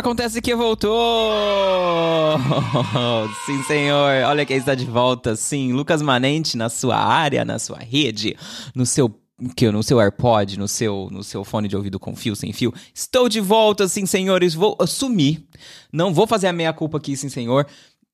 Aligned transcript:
Acontece 0.00 0.40
que 0.40 0.54
voltou! 0.54 0.98
Sim, 3.44 3.62
senhor. 3.64 4.24
Olha 4.24 4.46
quem 4.46 4.56
está 4.56 4.74
de 4.74 4.86
volta. 4.86 5.36
Sim, 5.36 5.74
Lucas 5.74 6.00
Manente 6.00 6.56
na 6.56 6.70
sua 6.70 6.96
área, 6.96 7.44
na 7.44 7.58
sua 7.58 7.76
rede, 7.76 8.34
no 8.74 8.86
seu 8.86 9.14
que 9.54 9.70
no 9.70 9.82
seu 9.82 10.00
AirPod, 10.00 10.58
no 10.58 10.66
seu 10.66 11.08
no 11.10 11.22
seu 11.22 11.44
fone 11.44 11.68
de 11.68 11.76
ouvido 11.76 12.00
com 12.00 12.16
fio 12.16 12.34
sem 12.34 12.50
fio. 12.50 12.72
Estou 12.94 13.28
de 13.28 13.42
volta, 13.42 13.86
sim, 13.88 14.06
senhores. 14.06 14.54
Vou 14.54 14.74
sumir. 14.86 15.44
Não 15.92 16.14
vou 16.14 16.26
fazer 16.26 16.46
a 16.46 16.52
meia 16.52 16.72
culpa 16.72 16.96
aqui, 16.96 17.14
sim, 17.14 17.28
senhor. 17.28 17.66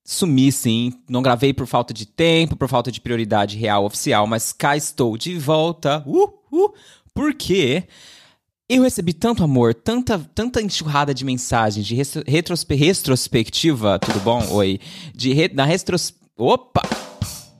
Sumi, 0.02 0.50
sim. 0.50 0.92
Não 1.08 1.22
gravei 1.22 1.54
por 1.54 1.68
falta 1.68 1.94
de 1.94 2.04
tempo, 2.04 2.56
por 2.56 2.68
falta 2.68 2.90
de 2.90 3.00
prioridade 3.00 3.56
real 3.56 3.84
oficial, 3.84 4.26
mas 4.26 4.52
cá 4.52 4.76
estou 4.76 5.16
de 5.16 5.38
volta. 5.38 6.02
Uh, 6.04 6.32
uh, 6.50 6.74
porque 7.14 7.84
eu 8.68 8.82
recebi 8.82 9.12
tanto 9.12 9.44
amor, 9.44 9.74
tanta, 9.74 10.18
tanta 10.34 10.60
enxurrada 10.60 11.14
de 11.14 11.24
mensagens, 11.24 11.86
de 11.86 11.94
retrospe 12.26 12.74
retrospectiva, 12.74 13.96
tudo 13.98 14.20
bom? 14.20 14.44
Oi. 14.50 14.80
De 15.14 15.32
re 15.32 15.48
na 15.54 15.64
retros... 15.64 16.12
Opa! 16.36 16.82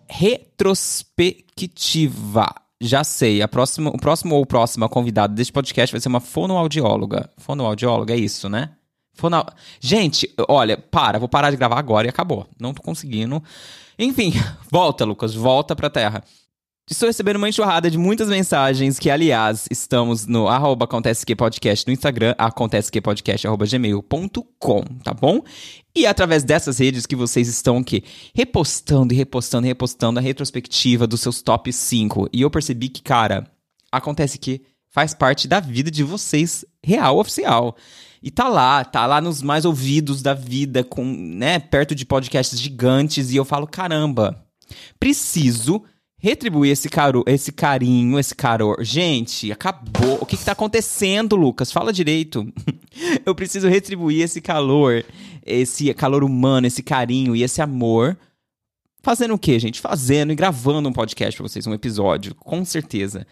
Retrospectiva. 0.09 2.53
Já 2.81 3.05
sei, 3.05 3.41
a 3.41 3.49
próxima, 3.49 3.91
o 3.91 3.99
próximo 3.99 4.35
ou 4.35 4.45
próxima 4.45 4.89
convidada 4.89 5.33
deste 5.33 5.53
podcast 5.53 5.93
vai 5.93 6.01
ser 6.01 6.09
uma 6.09 6.21
fonoaudióloga. 6.21 7.31
Fonoaudióloga, 7.39 8.13
é 8.13 8.19
isso, 8.19 8.49
né? 8.49 8.73
Fono... 9.15 9.47
Gente, 9.81 10.31
olha, 10.49 10.77
para, 10.77 11.19
vou 11.19 11.29
parar 11.29 11.51
de 11.51 11.57
gravar 11.57 11.79
agora 11.79 12.07
e 12.07 12.11
acabou. 12.11 12.47
Não 12.61 12.75
tô 12.75 12.83
conseguindo. 12.83 13.43
Enfim, 13.99 14.33
volta, 14.71 15.05
Lucas, 15.05 15.35
volta 15.35 15.75
pra 15.75 15.89
terra. 15.89 16.23
Estou 16.89 17.09
recebendo 17.09 17.35
uma 17.35 17.49
enxurrada 17.49 17.91
de 17.91 17.99
muitas 17.99 18.29
mensagens 18.29 18.97
que, 18.97 19.11
aliás, 19.11 19.67
estamos 19.69 20.25
no 20.25 20.47
arroba 20.47 20.85
acontece 20.85 21.27
que 21.27 21.35
podcast 21.35 21.85
no 21.85 21.93
Instagram, 21.93 22.33
acontece 22.39 22.93
que 22.93 23.01
podcast 23.01 23.45
arroba 23.45 23.67
gmail.com, 23.67 24.85
tá 25.03 25.13
bom? 25.13 25.43
E 25.97 26.07
através 26.07 26.45
dessas 26.45 26.79
redes 26.79 27.05
que 27.05 27.17
vocês 27.17 27.49
estão 27.49 27.83
que 27.83 28.05
repostando 28.33 29.13
e 29.13 29.17
repostando 29.17 29.67
e 29.67 29.69
repostando 29.69 30.21
a 30.21 30.23
retrospectiva 30.23 31.09
dos 31.09 31.23
seus 31.23 31.43
top 31.43 31.73
5. 31.73 32.29
E 32.33 32.43
eu 32.43 32.51
percebi 32.53 32.89
que, 32.89 33.03
cara, 33.03 33.51
acontece 33.91 34.39
que 34.39 34.63
faz 34.89 35.13
parte 35.13 35.49
da 35.49 35.59
vida 35.59 35.91
de 35.91 36.05
vocês, 36.05 36.65
real, 36.85 37.19
oficial. 37.19 37.77
E 38.23 38.31
tá 38.31 38.47
lá, 38.47 38.85
tá 38.85 39.07
lá 39.07 39.21
nos 39.21 39.43
mais 39.43 39.65
ouvidos 39.65 40.23
da 40.23 40.35
vida, 40.35 40.85
com, 40.85 41.05
né, 41.05 41.59
perto 41.59 41.97
de 41.97 42.07
podcasts 42.07 42.61
gigantes, 42.61 43.33
e 43.33 43.37
eu 43.37 43.45
falo, 43.45 43.67
caramba, 43.67 44.41
preciso 45.01 45.83
retribuir 46.19 46.73
esse, 46.73 46.89
caro, 46.89 47.23
esse 47.27 47.53
carinho, 47.53 48.19
esse 48.19 48.35
caror. 48.35 48.83
Gente, 48.83 49.53
acabou. 49.53 50.19
O 50.21 50.27
que, 50.27 50.37
que 50.37 50.45
tá 50.45 50.53
acontecendo, 50.53 51.37
Lucas? 51.37 51.71
Fala 51.71 51.93
direito. 51.93 52.51
Eu 53.25 53.35
preciso 53.35 53.69
retribuir 53.69 54.23
esse 54.23 54.41
calor, 54.41 55.05
esse 55.45 55.93
calor 55.95 56.25
humano, 56.25 56.67
esse 56.67 56.83
carinho 56.83 57.37
e 57.37 57.43
esse 57.43 57.61
amor. 57.61 58.17
Fazendo 59.03 59.35
o 59.35 59.39
quê, 59.39 59.59
gente? 59.59 59.81
Fazendo 59.81 60.33
e 60.33 60.35
gravando 60.35 60.89
um 60.89 60.93
podcast 60.93 61.37
pra 61.37 61.49
vocês, 61.49 61.67
um 61.67 61.75
episódio, 61.75 62.35
com 62.35 62.65
certeza. 62.65 63.27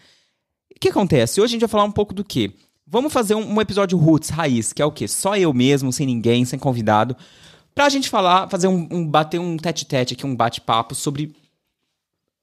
O 0.73 0.79
que 0.79 0.89
acontece? 0.89 1.41
Hoje 1.41 1.51
a 1.51 1.53
gente 1.53 1.61
vai 1.61 1.69
falar 1.69 1.83
um 1.83 1.91
pouco 1.91 2.13
do 2.13 2.23
quê? 2.23 2.53
Vamos 2.87 3.11
fazer 3.11 3.35
um, 3.35 3.55
um 3.55 3.59
episódio 3.59 3.97
roots, 3.97 4.29
raiz, 4.29 4.71
que 4.71 4.81
é 4.81 4.85
o 4.85 4.91
quê? 4.91 5.07
Só 5.07 5.35
eu 5.35 5.51
mesmo, 5.53 5.91
sem 5.91 6.05
ninguém, 6.05 6.45
sem 6.45 6.59
convidado. 6.59 7.17
Pra 7.73 7.89
gente 7.89 8.09
falar, 8.09 8.47
fazer 8.47 8.67
um, 8.67 8.87
um 8.91 9.05
bater 9.05 9.39
um 9.39 9.57
tete-tete 9.57 10.13
aqui, 10.13 10.25
um 10.25 10.35
bate-papo 10.35 10.95
sobre 10.95 11.35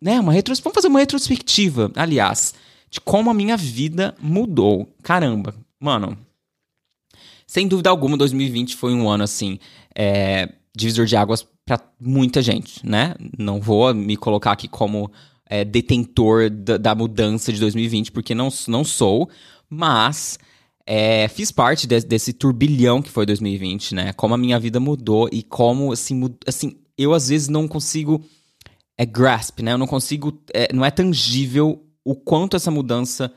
né, 0.03 0.19
uma 0.19 0.33
retros... 0.33 0.59
Vamos 0.59 0.75
fazer 0.75 0.89
uma 0.89 0.99
retrospectiva, 0.99 1.91
aliás, 1.95 2.55
de 2.91 3.01
como 3.01 3.31
a 3.31 3.35
minha 3.35 3.57
vida 3.57 4.15
mudou. 4.21 4.93
Caramba, 5.03 5.55
mano. 5.79 6.19
Sem 7.47 7.69
dúvida 7.69 7.89
alguma, 7.89 8.17
2020 8.17 8.77
foi 8.77 8.93
um 8.93 9.09
ano 9.09 9.25
assim, 9.25 9.59
é, 9.95 10.49
divisor 10.75 11.07
de 11.07 11.17
águas 11.17 11.47
para 11.65 11.81
muita 12.01 12.43
gente, 12.43 12.85
né? 12.85 13.15
Não 13.39 13.61
vou 13.61 13.95
me 13.95 14.17
colocar 14.17 14.53
aqui 14.53 14.67
como 14.67 15.11
é, 15.47 15.65
detentor 15.65 16.51
da, 16.51 16.77
da, 16.77 16.95
mudança 16.95 17.53
de 17.53 17.61
2020, 17.61 18.11
porque 18.11 18.35
não, 18.35 18.49
não 18.67 18.83
sou, 18.83 19.29
mas 19.69 20.39
é, 20.87 21.29
fiz 21.29 21.53
parte 21.53 21.87
de, 21.87 22.01
desse 22.01 22.33
turbilhão 22.33 23.01
que 23.01 23.11
foi 23.11 23.27
2020, 23.27 23.95
né? 23.95 24.13
Como 24.15 24.35
a 24.35 24.39
minha 24.39 24.59
vida 24.59 24.81
mudou 24.81 25.29
e 25.31 25.43
como, 25.43 25.93
assim, 25.93 26.15
mud... 26.15 26.35
assim 26.47 26.77
eu 26.97 27.13
às 27.13 27.29
vezes 27.29 27.49
não 27.49 27.69
consigo 27.69 28.23
é 29.03 29.07
grasp, 29.07 29.61
né? 29.61 29.73
Eu 29.73 29.79
não 29.79 29.87
consigo, 29.87 30.39
é, 30.55 30.73
não 30.73 30.85
é 30.85 30.91
tangível 30.91 31.85
o 32.05 32.15
quanto 32.15 32.57
essa 32.57 32.71
mudança 32.71 33.33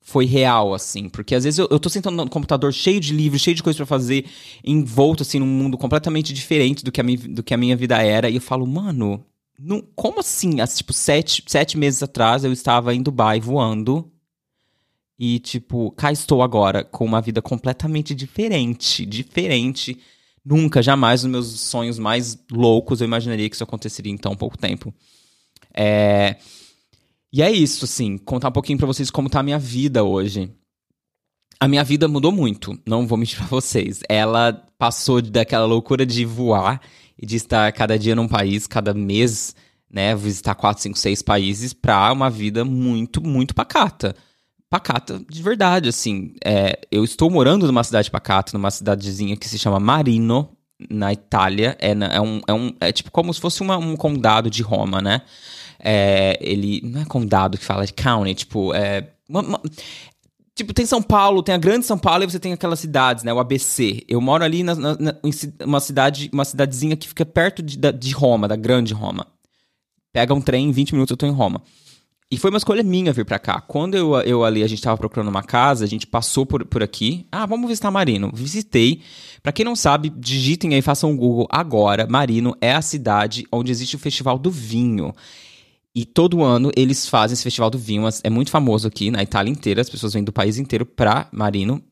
foi 0.00 0.26
real, 0.26 0.74
assim. 0.74 1.08
Porque 1.08 1.34
às 1.34 1.44
vezes 1.44 1.58
eu, 1.58 1.68
eu 1.70 1.78
tô 1.78 1.88
sentando 1.88 2.24
no 2.24 2.30
computador 2.30 2.72
cheio 2.72 3.00
de 3.00 3.12
livros, 3.12 3.40
cheio 3.40 3.54
de 3.54 3.62
coisas 3.62 3.76
para 3.76 3.86
fazer, 3.86 4.26
envolto, 4.64 5.22
assim, 5.22 5.38
num 5.38 5.46
mundo 5.46 5.78
completamente 5.78 6.32
diferente 6.32 6.84
do 6.84 6.90
que 6.90 7.00
a 7.00 7.04
minha, 7.04 7.18
do 7.18 7.42
que 7.42 7.54
a 7.54 7.56
minha 7.56 7.76
vida 7.76 8.02
era. 8.02 8.28
E 8.28 8.34
eu 8.34 8.40
falo, 8.40 8.66
mano, 8.66 9.24
não, 9.58 9.82
como 9.94 10.20
assim? 10.20 10.60
Há, 10.60 10.66
tipo, 10.66 10.92
sete, 10.92 11.42
sete 11.46 11.78
meses 11.78 12.02
atrás 12.02 12.44
eu 12.44 12.52
estava 12.52 12.94
em 12.94 13.02
Dubai 13.02 13.40
voando. 13.40 14.10
E, 15.16 15.38
tipo, 15.38 15.92
cá 15.92 16.10
estou 16.10 16.42
agora 16.42 16.82
com 16.82 17.04
uma 17.04 17.20
vida 17.20 17.40
completamente 17.40 18.16
diferente. 18.16 19.06
Diferente 19.06 19.96
Nunca, 20.44 20.82
jamais, 20.82 21.22
nos 21.22 21.32
meus 21.32 21.60
sonhos 21.60 21.98
mais 21.98 22.38
loucos, 22.50 23.00
eu 23.00 23.06
imaginaria 23.06 23.48
que 23.48 23.54
isso 23.54 23.64
aconteceria 23.64 24.12
em 24.12 24.18
tão 24.18 24.36
pouco 24.36 24.58
tempo. 24.58 24.92
É... 25.74 26.36
E 27.32 27.42
é 27.42 27.50
isso, 27.50 27.84
assim, 27.84 28.16
contar 28.18 28.48
um 28.48 28.52
pouquinho 28.52 28.78
para 28.78 28.86
vocês 28.86 29.10
como 29.10 29.30
tá 29.30 29.40
a 29.40 29.42
minha 29.42 29.58
vida 29.58 30.04
hoje. 30.04 30.52
A 31.58 31.66
minha 31.66 31.82
vida 31.82 32.06
mudou 32.06 32.30
muito, 32.30 32.78
não 32.86 33.06
vou 33.06 33.16
mentir 33.18 33.38
pra 33.38 33.46
vocês. 33.46 34.00
Ela 34.08 34.52
passou 34.78 35.22
daquela 35.22 35.64
loucura 35.64 36.04
de 36.04 36.24
voar 36.24 36.80
e 37.18 37.26
de 37.26 37.36
estar 37.36 37.72
cada 37.72 37.98
dia 37.98 38.14
num 38.14 38.28
país, 38.28 38.66
cada 38.66 38.92
mês, 38.92 39.56
né, 39.90 40.14
visitar 40.14 40.54
quatro, 40.54 40.82
cinco, 40.82 40.98
seis 40.98 41.22
países, 41.22 41.72
pra 41.72 42.12
uma 42.12 42.28
vida 42.28 42.64
muito, 42.64 43.22
muito 43.22 43.54
pacata 43.54 44.14
pacata 44.74 45.22
de 45.30 45.40
verdade, 45.40 45.88
assim. 45.88 46.34
É, 46.44 46.80
eu 46.90 47.04
estou 47.04 47.30
morando 47.30 47.66
numa 47.66 47.84
cidade 47.84 48.10
pacata, 48.10 48.52
numa 48.54 48.70
cidadezinha 48.72 49.36
que 49.36 49.48
se 49.48 49.56
chama 49.56 49.78
Marino, 49.78 50.48
na 50.90 51.12
Itália. 51.12 51.76
É, 51.80 51.92
é, 51.92 52.20
um, 52.20 52.40
é, 52.46 52.52
um, 52.52 52.74
é 52.80 52.90
tipo 52.90 53.10
como 53.12 53.32
se 53.32 53.40
fosse 53.40 53.60
uma, 53.60 53.76
um 53.76 53.96
condado 53.96 54.50
de 54.50 54.62
Roma, 54.62 55.00
né? 55.00 55.22
É, 55.78 56.36
ele. 56.40 56.80
Não 56.82 57.02
é 57.02 57.04
condado 57.04 57.56
que 57.56 57.64
fala, 57.64 57.84
é 57.84 57.86
county, 57.86 58.34
tipo. 58.34 58.74
É, 58.74 59.10
uma, 59.28 59.40
uma, 59.42 59.60
Tipo, 60.56 60.72
tem 60.72 60.86
São 60.86 61.02
Paulo, 61.02 61.42
tem 61.42 61.52
a 61.52 61.58
grande 61.58 61.84
São 61.84 61.98
Paulo 61.98 62.22
e 62.22 62.30
você 62.30 62.38
tem 62.38 62.52
aquelas 62.52 62.78
cidades, 62.78 63.24
né? 63.24 63.32
O 63.32 63.40
ABC. 63.40 64.04
Eu 64.08 64.20
moro 64.20 64.44
ali 64.44 64.62
na, 64.62 64.74
na, 64.76 64.96
na 64.96 65.16
uma 65.64 65.80
cidade, 65.80 66.30
uma 66.32 66.44
cidadezinha 66.44 66.96
que 66.96 67.08
fica 67.08 67.26
perto 67.26 67.60
de, 67.60 67.76
de 67.76 68.12
Roma, 68.12 68.46
da 68.46 68.54
grande 68.54 68.94
Roma. 68.94 69.26
Pega 70.12 70.32
um 70.32 70.40
trem, 70.40 70.68
em 70.68 70.72
20 70.72 70.92
minutos 70.92 71.10
eu 71.10 71.16
tô 71.16 71.26
em 71.26 71.32
Roma. 71.32 71.60
E 72.30 72.38
foi 72.38 72.50
uma 72.50 72.56
escolha 72.56 72.82
minha 72.82 73.12
vir 73.12 73.24
para 73.24 73.38
cá. 73.38 73.60
Quando 73.60 73.94
eu, 73.94 74.14
eu 74.22 74.44
ali, 74.44 74.62
a 74.62 74.66
gente 74.66 74.82
tava 74.82 74.96
procurando 74.96 75.28
uma 75.28 75.42
casa, 75.42 75.84
a 75.84 75.88
gente 75.88 76.06
passou 76.06 76.44
por, 76.46 76.64
por 76.64 76.82
aqui. 76.82 77.26
Ah, 77.30 77.46
vamos 77.46 77.68
visitar 77.68 77.90
Marino. 77.90 78.30
Visitei. 78.34 79.02
Para 79.42 79.52
quem 79.52 79.64
não 79.64 79.76
sabe, 79.76 80.08
digitem 80.08 80.74
aí, 80.74 80.82
façam 80.82 81.10
um 81.10 81.16
Google 81.16 81.46
agora. 81.50 82.06
Marino 82.08 82.56
é 82.60 82.72
a 82.72 82.82
cidade 82.82 83.46
onde 83.52 83.70
existe 83.70 83.94
o 83.94 83.98
Festival 83.98 84.38
do 84.38 84.50
Vinho. 84.50 85.14
E 85.94 86.04
todo 86.04 86.42
ano 86.42 86.72
eles 86.76 87.06
fazem 87.06 87.34
esse 87.34 87.44
Festival 87.44 87.70
do 87.70 87.78
Vinho. 87.78 88.08
É 88.24 88.30
muito 88.30 88.50
famoso 88.50 88.88
aqui 88.88 89.10
na 89.10 89.22
Itália 89.22 89.50
inteira. 89.50 89.80
As 89.80 89.90
pessoas 89.90 90.14
vêm 90.14 90.24
do 90.24 90.32
país 90.32 90.58
inteiro 90.58 90.86
pra 90.86 91.28
Marino. 91.30 91.82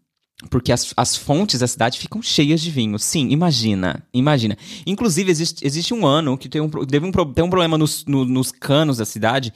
Porque 0.50 0.72
as, 0.72 0.93
as 0.97 1.16
fontes 1.16 1.60
da 1.60 1.69
cidade 1.69 2.00
ficam 2.00 2.20
cheias 2.20 2.60
de 2.60 2.70
vinho. 2.70 2.99
Sim, 2.99 3.28
imagina. 3.31 4.03
Imagina. 4.12 4.59
Inclusive, 4.84 5.31
existe, 5.31 5.64
existe 5.64 5.94
um 5.94 6.04
ano 6.04 6.37
que 6.37 6.49
tem 6.49 6.60
um, 6.60 6.69
teve 6.69 7.06
um, 7.06 7.12
tem 7.12 7.44
um 7.44 7.50
problema 7.50 7.78
nos, 7.78 8.05
no, 8.06 8.25
nos 8.25 8.50
canos 8.50 8.96
da 8.96 9.05
cidade 9.05 9.52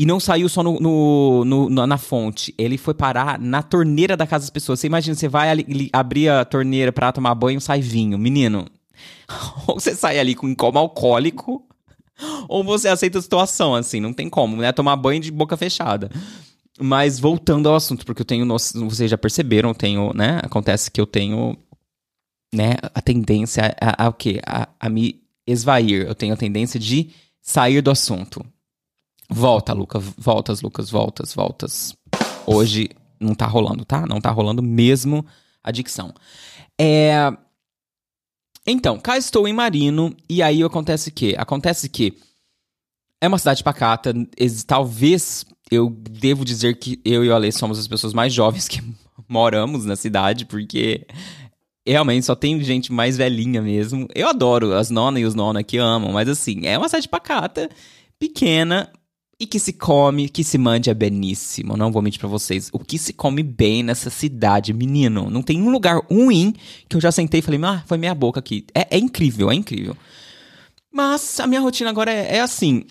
e 0.00 0.06
não 0.06 0.18
saiu 0.18 0.48
só 0.48 0.62
no, 0.62 0.80
no, 0.80 1.44
no, 1.44 1.86
na 1.86 1.98
fonte. 1.98 2.54
Ele 2.56 2.78
foi 2.78 2.94
parar 2.94 3.38
na 3.38 3.62
torneira 3.62 4.16
da 4.16 4.26
casa 4.26 4.44
das 4.44 4.50
pessoas. 4.50 4.80
Você 4.80 4.86
imagina, 4.86 5.14
você 5.14 5.28
vai 5.28 5.50
ali, 5.50 5.90
abrir 5.92 6.30
a 6.30 6.42
torneira 6.42 6.90
para 6.90 7.12
tomar 7.12 7.34
banho, 7.34 7.60
sai 7.60 7.82
vinho. 7.82 8.16
Menino, 8.16 8.64
ou 9.68 9.78
você 9.78 9.94
sai 9.94 10.18
ali 10.18 10.34
com 10.34 10.46
um 10.46 10.54
coma 10.54 10.80
alcoólico, 10.80 11.68
ou 12.48 12.64
você 12.64 12.88
aceita 12.88 13.18
a 13.18 13.22
situação, 13.22 13.74
assim. 13.74 14.00
Não 14.00 14.14
tem 14.14 14.30
como, 14.30 14.56
né? 14.56 14.72
Tomar 14.72 14.96
banho 14.96 15.20
de 15.20 15.30
boca 15.30 15.54
fechada. 15.54 16.10
Mas 16.80 17.20
voltando 17.20 17.68
ao 17.68 17.74
assunto, 17.74 18.06
porque 18.06 18.22
eu 18.22 18.26
tenho, 18.26 18.48
vocês 18.88 19.10
já 19.10 19.18
perceberam, 19.18 19.74
tenho, 19.74 20.14
né? 20.14 20.40
Acontece 20.42 20.90
que 20.90 20.98
eu 20.98 21.06
tenho, 21.06 21.58
né, 22.54 22.76
a 22.94 23.02
tendência 23.02 23.76
a, 23.78 24.04
a, 24.04 24.06
a 24.06 24.08
o 24.08 24.14
quê? 24.14 24.40
A, 24.46 24.66
a 24.80 24.88
me 24.88 25.20
esvair. 25.46 26.06
Eu 26.06 26.14
tenho 26.14 26.32
a 26.32 26.38
tendência 26.38 26.80
de 26.80 27.10
sair 27.42 27.82
do 27.82 27.90
assunto. 27.90 28.42
Volta, 29.30 29.72
Lucas, 29.72 30.02
voltas, 30.18 30.60
Lucas, 30.60 30.90
voltas, 30.90 31.32
voltas. 31.32 31.96
Hoje 32.44 32.90
não 33.20 33.34
tá 33.34 33.46
rolando, 33.46 33.84
tá? 33.84 34.04
Não 34.06 34.20
tá 34.20 34.30
rolando 34.30 34.62
mesmo 34.62 35.24
a 35.62 35.70
dicção. 35.70 36.12
É... 36.78 37.32
Então, 38.66 38.98
cá 38.98 39.16
estou 39.16 39.46
em 39.46 39.52
Marino, 39.52 40.14
e 40.28 40.42
aí 40.42 40.62
acontece 40.62 41.10
que? 41.10 41.34
Acontece 41.38 41.88
que 41.88 42.16
é 43.20 43.28
uma 43.28 43.38
cidade 43.38 43.62
pacata, 43.62 44.14
talvez 44.66 45.44
eu 45.70 45.90
devo 45.90 46.44
dizer 46.44 46.78
que 46.78 47.00
eu 47.04 47.24
e 47.24 47.28
o 47.28 47.34
Ale 47.34 47.52
somos 47.52 47.78
as 47.78 47.86
pessoas 47.86 48.12
mais 48.12 48.32
jovens 48.32 48.66
que 48.66 48.82
moramos 49.28 49.84
na 49.84 49.94
cidade, 49.94 50.44
porque 50.44 51.06
realmente 51.86 52.26
só 52.26 52.34
tem 52.34 52.62
gente 52.62 52.92
mais 52.92 53.16
velhinha 53.16 53.62
mesmo. 53.62 54.08
Eu 54.14 54.28
adoro 54.28 54.74
as 54.74 54.90
nonas 54.90 55.22
e 55.22 55.24
os 55.24 55.34
nonas 55.34 55.64
que 55.64 55.78
amam, 55.78 56.12
mas 56.12 56.28
assim, 56.28 56.66
é 56.66 56.76
uma 56.76 56.88
cidade 56.88 57.08
pacata, 57.08 57.68
pequena 58.18 58.90
e 59.40 59.46
que 59.46 59.58
se 59.58 59.72
come, 59.72 60.28
que 60.28 60.44
se 60.44 60.58
mande 60.58 60.90
é 60.90 60.94
beníssimo. 60.94 61.74
Não 61.74 61.90
vou 61.90 62.02
mentir 62.02 62.20
pra 62.20 62.28
vocês. 62.28 62.68
O 62.74 62.78
que 62.78 62.98
se 62.98 63.14
come 63.14 63.42
bem 63.42 63.82
nessa 63.82 64.10
cidade, 64.10 64.74
menino. 64.74 65.30
Não 65.30 65.42
tem 65.42 65.62
um 65.62 65.70
lugar 65.70 65.98
ruim 66.10 66.54
que 66.86 66.94
eu 66.94 67.00
já 67.00 67.10
sentei 67.10 67.40
e 67.40 67.42
falei, 67.42 67.58
ah, 67.64 67.82
foi 67.86 67.96
minha 67.96 68.14
boca 68.14 68.38
aqui. 68.38 68.66
É, 68.74 68.96
é 68.96 68.98
incrível, 68.98 69.50
é 69.50 69.54
incrível. 69.54 69.96
Mas 70.92 71.40
a 71.40 71.46
minha 71.46 71.62
rotina 71.62 71.88
agora 71.88 72.12
é, 72.12 72.36
é 72.36 72.40
assim. 72.42 72.84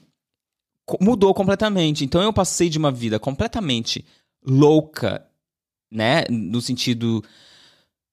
Mudou 0.99 1.35
completamente. 1.35 2.03
Então 2.03 2.19
eu 2.19 2.33
passei 2.33 2.67
de 2.67 2.79
uma 2.79 2.91
vida 2.91 3.19
completamente 3.19 4.03
louca, 4.43 5.23
né? 5.91 6.23
No 6.31 6.61
sentido 6.61 7.23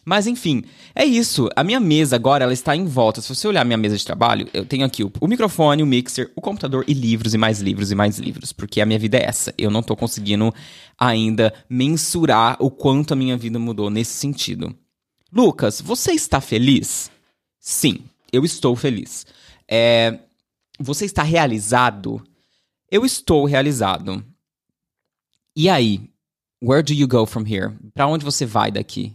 Mas 0.08 0.28
enfim, 0.28 0.62
é 0.94 1.04
isso. 1.04 1.48
A 1.56 1.64
minha 1.64 1.80
mesa 1.80 2.14
agora 2.14 2.44
ela 2.44 2.52
está 2.52 2.76
em 2.76 2.84
volta. 2.84 3.20
Se 3.20 3.34
você 3.34 3.48
olhar 3.48 3.62
a 3.62 3.64
minha 3.64 3.76
mesa 3.76 3.96
de 3.96 4.04
trabalho, 4.04 4.48
eu 4.54 4.64
tenho 4.64 4.86
aqui 4.86 5.02
o, 5.02 5.10
o, 5.20 5.26
microfone, 5.26 5.82
o 5.82 5.86
mixer, 5.86 6.30
o 6.36 6.40
computador 6.40 6.84
e 6.86 6.94
livros 6.94 7.34
e 7.34 7.38
mais 7.38 7.60
livros 7.60 7.90
e 7.90 7.94
mais 7.96 8.16
livros, 8.16 8.52
porque 8.52 8.80
a 8.80 8.86
minha 8.86 9.00
vida 9.00 9.18
é 9.18 9.24
essa. 9.24 9.52
Eu 9.58 9.68
não 9.68 9.80
estou 9.80 9.96
conseguindo 9.96 10.54
ainda 10.96 11.52
mensurar 11.68 12.56
o 12.60 12.70
quanto 12.70 13.14
a 13.14 13.16
minha 13.16 13.36
vida 13.36 13.58
mudou 13.58 13.90
nesse 13.90 14.12
sentido. 14.12 14.72
Lucas, 15.32 15.80
você 15.80 16.12
está 16.12 16.40
feliz? 16.40 17.10
Sim, 17.58 17.98
eu 18.32 18.44
estou 18.44 18.76
feliz. 18.76 19.26
É, 19.68 20.20
você 20.78 21.04
está 21.04 21.24
realizado? 21.24 22.22
Eu 22.88 23.04
estou 23.04 23.44
realizado. 23.44 24.24
E 25.56 25.68
aí? 25.68 26.08
Where 26.62 26.84
do 26.84 26.92
you 26.92 27.08
go 27.08 27.26
from 27.26 27.44
here? 27.44 27.74
Para 27.92 28.06
onde 28.06 28.24
você 28.24 28.46
vai 28.46 28.70
daqui? 28.70 29.12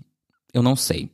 Eu 0.53 0.61
não 0.61 0.75
sei. 0.75 1.09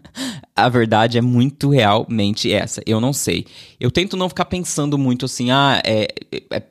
a 0.54 0.68
verdade 0.68 1.18
é 1.18 1.20
muito 1.20 1.70
realmente 1.70 2.52
essa. 2.52 2.82
Eu 2.86 3.00
não 3.00 3.12
sei. 3.12 3.46
Eu 3.80 3.90
tento 3.90 4.16
não 4.16 4.28
ficar 4.28 4.44
pensando 4.44 4.96
muito 4.96 5.24
assim, 5.24 5.50
ah, 5.50 5.80
é, 5.84 6.08
é, 6.32 6.42
é 6.50 6.62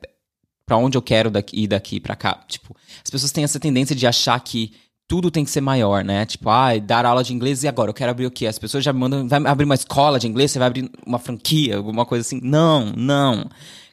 para 0.66 0.76
onde 0.76 0.98
eu 0.98 1.02
quero 1.02 1.30
daqui, 1.30 1.62
ir 1.62 1.66
daqui 1.68 2.00
para 2.00 2.16
cá. 2.16 2.44
Tipo, 2.48 2.74
as 3.04 3.10
pessoas 3.10 3.30
têm 3.30 3.44
essa 3.44 3.60
tendência 3.60 3.94
de 3.94 4.06
achar 4.06 4.38
que 4.40 4.72
tudo 5.08 5.30
tem 5.30 5.44
que 5.44 5.50
ser 5.50 5.60
maior, 5.60 6.04
né? 6.04 6.26
Tipo, 6.26 6.50
ah, 6.50 6.76
dar 6.78 7.06
aula 7.06 7.22
de 7.22 7.32
inglês 7.32 7.62
e 7.62 7.68
agora 7.68 7.90
eu 7.90 7.94
quero 7.94 8.10
abrir 8.10 8.26
o 8.26 8.30
quê? 8.30 8.46
As 8.46 8.58
pessoas 8.58 8.82
já 8.82 8.92
me 8.92 8.98
mandam, 8.98 9.28
vai 9.28 9.40
abrir 9.46 9.64
uma 9.64 9.74
escola 9.74 10.18
de 10.18 10.26
inglês, 10.26 10.50
você 10.50 10.58
vai 10.58 10.66
abrir 10.66 10.90
uma 11.06 11.18
franquia, 11.18 11.76
alguma 11.76 12.04
coisa 12.04 12.26
assim. 12.26 12.40
Não, 12.42 12.92
não. 12.96 13.48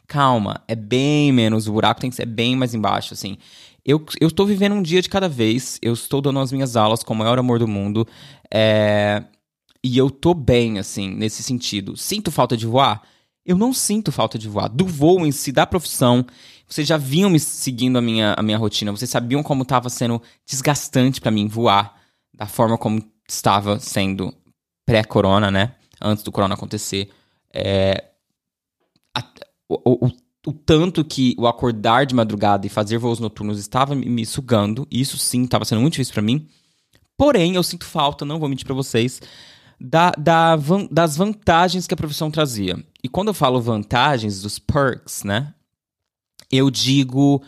Calma, 0.08 0.62
é 0.68 0.76
bem 0.76 1.32
menos, 1.32 1.68
o 1.68 1.74
buraco 1.74 2.02
tem 2.02 2.10
que 2.10 2.16
ser 2.16 2.26
bem 2.26 2.56
mais 2.56 2.74
embaixo, 2.74 3.14
assim. 3.14 3.38
Eu, 3.86 4.06
estou 4.22 4.46
vivendo 4.46 4.74
um 4.74 4.82
dia 4.82 5.02
de 5.02 5.10
cada 5.10 5.28
vez, 5.28 5.78
eu 5.82 5.94
estou 5.94 6.22
dando 6.22 6.40
as 6.40 6.52
minhas 6.52 6.78
aulas 6.78 7.04
com 7.04 7.14
o 7.14 7.18
maior 7.18 7.38
amor 7.38 7.60
do 7.60 7.68
mundo, 7.68 8.08
é... 8.52 9.24
e 9.84 9.98
eu 9.98 10.10
tô 10.10 10.34
bem, 10.34 10.80
assim, 10.80 11.10
nesse 11.14 11.44
sentido. 11.44 11.98
Sinto 11.98 12.32
falta 12.32 12.56
de 12.56 12.66
voar? 12.66 13.04
Eu 13.46 13.58
não 13.58 13.74
sinto 13.74 14.10
falta 14.12 14.40
de 14.40 14.48
voar. 14.48 14.70
Do 14.70 14.86
voo 14.86 15.26
em 15.26 15.32
si, 15.34 15.52
da 15.52 15.66
profissão, 15.66 16.26
vocês 16.66 16.88
já 16.88 16.96
vinham 16.96 17.30
me 17.30 17.40
seguindo 17.40 17.98
a 17.98 18.02
minha, 18.02 18.34
a 18.38 18.42
minha 18.42 18.58
rotina, 18.58 18.92
vocês 18.92 19.10
sabiam 19.10 19.44
como 19.44 19.64
estava 19.64 19.90
sendo 19.90 20.22
desgastante 20.46 21.20
para 21.20 21.32
mim 21.32 21.48
voar, 21.48 22.00
da 22.34 22.48
forma 22.48 22.78
como 22.78 23.04
estava 23.28 23.80
sendo 23.80 24.34
pré-corona, 24.86 25.52
né? 25.52 25.76
Antes 26.02 26.24
do 26.24 26.32
corona 26.32 26.56
acontecer. 26.56 27.10
É, 27.54 28.12
a, 29.16 29.24
o, 29.70 30.08
o, 30.08 30.12
o, 30.46 30.54
tanto 30.54 31.04
que 31.04 31.36
o 31.38 31.48
acordar 31.48 32.06
de 32.06 32.16
madrugada 32.16 32.66
e 32.66 32.70
fazer 32.70 32.98
voos 32.98 33.20
noturnos 33.20 33.60
estava 33.60 33.96
me 33.96 34.26
sugando, 34.26 34.88
isso 34.92 35.18
sim 35.18 35.44
estava 35.44 35.66
sendo 35.66 35.82
muito 35.82 35.94
difícil 35.94 36.14
para 36.14 36.22
mim. 36.22 36.48
Porém, 37.18 37.56
eu 37.56 37.64
sinto 37.64 37.86
falta, 37.86 38.26
não 38.26 38.40
vou 38.40 38.50
mentir 38.50 38.66
para 38.66 38.76
vocês, 38.76 39.22
da, 39.80 40.12
da, 40.12 40.58
das 40.90 41.16
vantagens 41.16 41.88
que 41.88 41.94
a 41.94 41.98
profissão 41.98 42.32
trazia. 42.32 42.84
E 43.04 43.10
quando 43.10 43.30
eu 43.30 43.34
falo 43.34 43.62
vantagens, 43.62 44.42
dos 44.42 44.60
perks, 44.60 45.24
né? 45.24 45.54
eu 46.54 46.70
digo. 46.70 47.42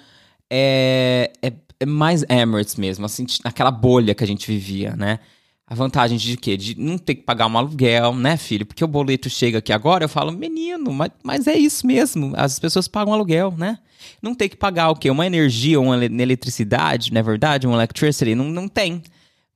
É, 0.52 1.32
é, 1.42 1.54
é, 1.80 1.86
mais 1.86 2.24
Emirates 2.30 2.76
mesmo, 2.76 3.06
assim, 3.06 3.26
naquela 3.44 3.72
bolha 3.72 4.14
que 4.14 4.24
a 4.24 4.28
gente 4.28 4.48
vivia, 4.48 4.96
né? 4.96 5.20
A 5.68 5.74
vantagem 5.74 6.18
de 6.18 6.38
quê? 6.38 6.56
De 6.56 6.80
não 6.80 6.98
ter 6.98 7.16
que 7.16 7.24
pagar 7.24 7.48
um 7.48 7.58
aluguel, 7.58 8.14
né, 8.14 8.38
filho? 8.38 8.66
Porque 8.68 8.84
o 8.84 8.88
boleto 8.88 9.30
chega 9.32 9.58
aqui 9.58 9.74
agora, 9.74 10.06
eu 10.06 10.10
falo, 10.10 10.32
menino, 10.32 10.94
mas, 10.94 11.12
mas 11.24 11.48
é 11.48 11.58
isso 11.58 11.88
mesmo. 11.88 12.34
As 12.36 12.60
pessoas 12.60 12.88
pagam 12.88 13.14
aluguel, 13.14 13.52
né? 13.58 13.80
Não 14.22 14.36
tem 14.36 14.48
que 14.48 14.56
pagar 14.56 14.90
o 14.90 14.96
quê? 14.96 15.10
Uma 15.10 15.26
energia, 15.26 15.80
uma 15.80 16.06
eletricidade, 16.06 17.12
não 17.12 17.20
é 17.20 17.24
verdade? 17.24 17.66
Uma 17.66 17.78
electricity, 17.78 18.36
não, 18.36 18.46
não 18.46 18.68
tem. 18.68 19.02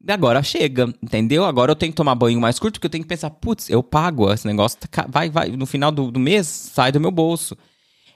Agora 0.07 0.41
chega, 0.41 0.91
entendeu? 1.03 1.45
Agora 1.45 1.73
eu 1.73 1.75
tenho 1.75 1.91
que 1.91 1.97
tomar 1.97 2.15
banho 2.15 2.39
mais 2.39 2.57
curto, 2.57 2.75
porque 2.75 2.87
eu 2.87 2.91
tenho 2.91 3.03
que 3.03 3.09
pensar, 3.09 3.29
putz, 3.29 3.69
eu 3.69 3.83
pago, 3.83 4.33
esse 4.33 4.47
negócio 4.47 4.79
tá, 4.79 5.05
vai, 5.07 5.29
vai, 5.29 5.49
no 5.49 5.65
final 5.67 5.91
do, 5.91 6.09
do 6.09 6.19
mês 6.19 6.47
sai 6.47 6.91
do 6.91 6.99
meu 6.99 7.11
bolso. 7.11 7.55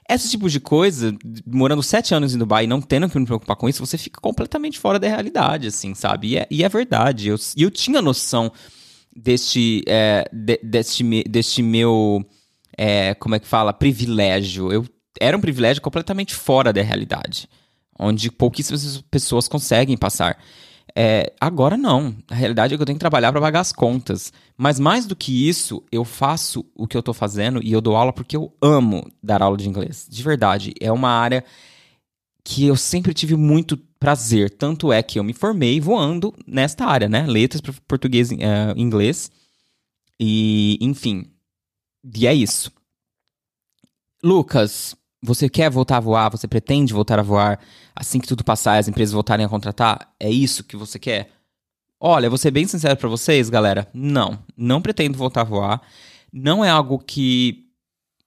Esse 0.08 0.30
tipo 0.30 0.50
de 0.50 0.60
coisa, 0.60 1.16
morando 1.46 1.82
sete 1.82 2.14
anos 2.14 2.34
em 2.34 2.38
Dubai 2.38 2.64
e 2.64 2.66
não 2.66 2.80
tendo 2.80 3.08
que 3.08 3.18
me 3.18 3.24
preocupar 3.24 3.56
com 3.56 3.68
isso, 3.68 3.84
você 3.84 3.96
fica 3.96 4.20
completamente 4.20 4.78
fora 4.78 4.98
da 4.98 5.08
realidade, 5.08 5.68
assim, 5.68 5.94
sabe? 5.94 6.28
E 6.28 6.38
é, 6.38 6.46
e 6.50 6.62
é 6.62 6.68
verdade. 6.68 7.26
E 7.26 7.28
eu, 7.28 7.36
eu 7.56 7.70
tinha 7.70 8.02
noção 8.02 8.52
deste, 9.16 9.82
é, 9.86 10.28
de, 10.30 10.58
deste, 10.62 11.24
deste 11.24 11.62
meu, 11.62 12.24
é, 12.76 13.14
como 13.14 13.34
é 13.34 13.38
que 13.38 13.46
fala, 13.46 13.72
privilégio. 13.72 14.70
Eu 14.70 14.86
era 15.20 15.36
um 15.36 15.40
privilégio 15.40 15.80
completamente 15.80 16.34
fora 16.34 16.72
da 16.72 16.82
realidade, 16.82 17.48
onde 17.98 18.30
pouquíssimas 18.30 19.02
pessoas 19.10 19.48
conseguem 19.48 19.96
passar. 19.96 20.38
É, 20.96 21.32
agora 21.40 21.76
não. 21.76 22.14
A 22.30 22.34
realidade 22.34 22.72
é 22.72 22.76
que 22.76 22.82
eu 22.82 22.86
tenho 22.86 22.96
que 22.96 23.00
trabalhar 23.00 23.32
para 23.32 23.40
pagar 23.40 23.60
as 23.60 23.72
contas. 23.72 24.32
Mas 24.56 24.78
mais 24.78 25.06
do 25.06 25.16
que 25.16 25.48
isso, 25.48 25.82
eu 25.90 26.04
faço 26.04 26.64
o 26.74 26.86
que 26.86 26.96
eu 26.96 27.02
tô 27.02 27.12
fazendo 27.12 27.60
e 27.62 27.72
eu 27.72 27.80
dou 27.80 27.96
aula 27.96 28.12
porque 28.12 28.36
eu 28.36 28.52
amo 28.62 29.10
dar 29.22 29.42
aula 29.42 29.56
de 29.56 29.68
inglês. 29.68 30.06
De 30.08 30.22
verdade. 30.22 30.72
É 30.80 30.92
uma 30.92 31.10
área 31.10 31.44
que 32.44 32.66
eu 32.66 32.76
sempre 32.76 33.12
tive 33.12 33.34
muito 33.34 33.76
prazer. 33.98 34.50
Tanto 34.50 34.92
é 34.92 35.02
que 35.02 35.18
eu 35.18 35.24
me 35.24 35.32
formei 35.32 35.80
voando 35.80 36.32
nesta 36.46 36.84
área, 36.84 37.08
né? 37.08 37.26
Letras 37.26 37.60
português 37.88 38.30
uh, 38.30 38.36
inglês. 38.76 39.32
E, 40.20 40.78
enfim. 40.80 41.24
E 42.16 42.26
é 42.26 42.34
isso. 42.34 42.70
Lucas, 44.22 44.94
você 45.24 45.48
quer 45.48 45.70
voltar 45.70 45.96
a 45.96 46.00
voar? 46.00 46.30
Você 46.30 46.46
pretende 46.46 46.92
voltar 46.92 47.18
a 47.18 47.22
voar 47.22 47.58
assim 47.96 48.20
que 48.20 48.28
tudo 48.28 48.44
passar 48.44 48.78
as 48.78 48.88
empresas 48.88 49.12
voltarem 49.12 49.46
a 49.46 49.48
contratar? 49.48 50.12
É 50.20 50.30
isso 50.30 50.62
que 50.62 50.76
você 50.76 50.98
quer? 50.98 51.30
Olha, 51.98 52.28
vou 52.28 52.36
ser 52.36 52.50
bem 52.50 52.66
sincero 52.66 52.96
para 52.96 53.08
vocês, 53.08 53.48
galera. 53.48 53.88
Não, 53.94 54.38
não 54.56 54.82
pretendo 54.82 55.16
voltar 55.16 55.40
a 55.40 55.44
voar. 55.44 55.82
Não 56.30 56.62
é 56.62 56.68
algo 56.68 56.98
que 56.98 57.64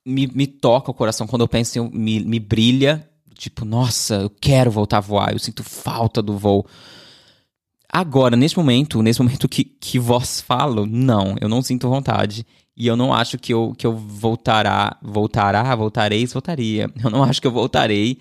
me, 0.04 0.26
me 0.28 0.48
toca 0.48 0.90
o 0.90 0.94
coração 0.94 1.28
quando 1.28 1.44
eu 1.44 1.48
penso 1.48 1.78
em 1.78 1.90
me, 1.92 2.20
me 2.22 2.40
brilha. 2.40 3.08
Tipo, 3.36 3.64
nossa, 3.64 4.16
eu 4.16 4.30
quero 4.30 4.72
voltar 4.72 4.98
a 4.98 5.02
voar, 5.02 5.34
eu 5.34 5.40
sinto 5.40 5.64
falta 5.64 6.24
do 6.24 6.36
voo. 6.36 6.66
Agora, 7.88 8.36
nesse 8.36 8.58
momento, 8.58 9.04
nesse 9.04 9.22
momento 9.22 9.48
que, 9.48 9.64
que 9.64 10.00
vós 10.00 10.42
falo, 10.42 10.88
não, 10.88 11.36
eu 11.40 11.48
não 11.48 11.62
sinto 11.62 11.88
vontade. 11.88 12.46
E 12.78 12.86
eu 12.86 12.96
não 12.96 13.12
acho 13.12 13.40
que 13.40 13.52
eu, 13.52 13.74
que 13.76 13.88
eu 13.88 13.94
voltará, 13.94 14.96
voltará, 15.02 15.76
voltareis, 15.76 16.32
voltaria. 16.32 16.88
Eu 17.04 17.10
não 17.10 17.24
acho 17.24 17.42
que 17.42 17.48
eu 17.48 17.52
voltarei 17.52 18.20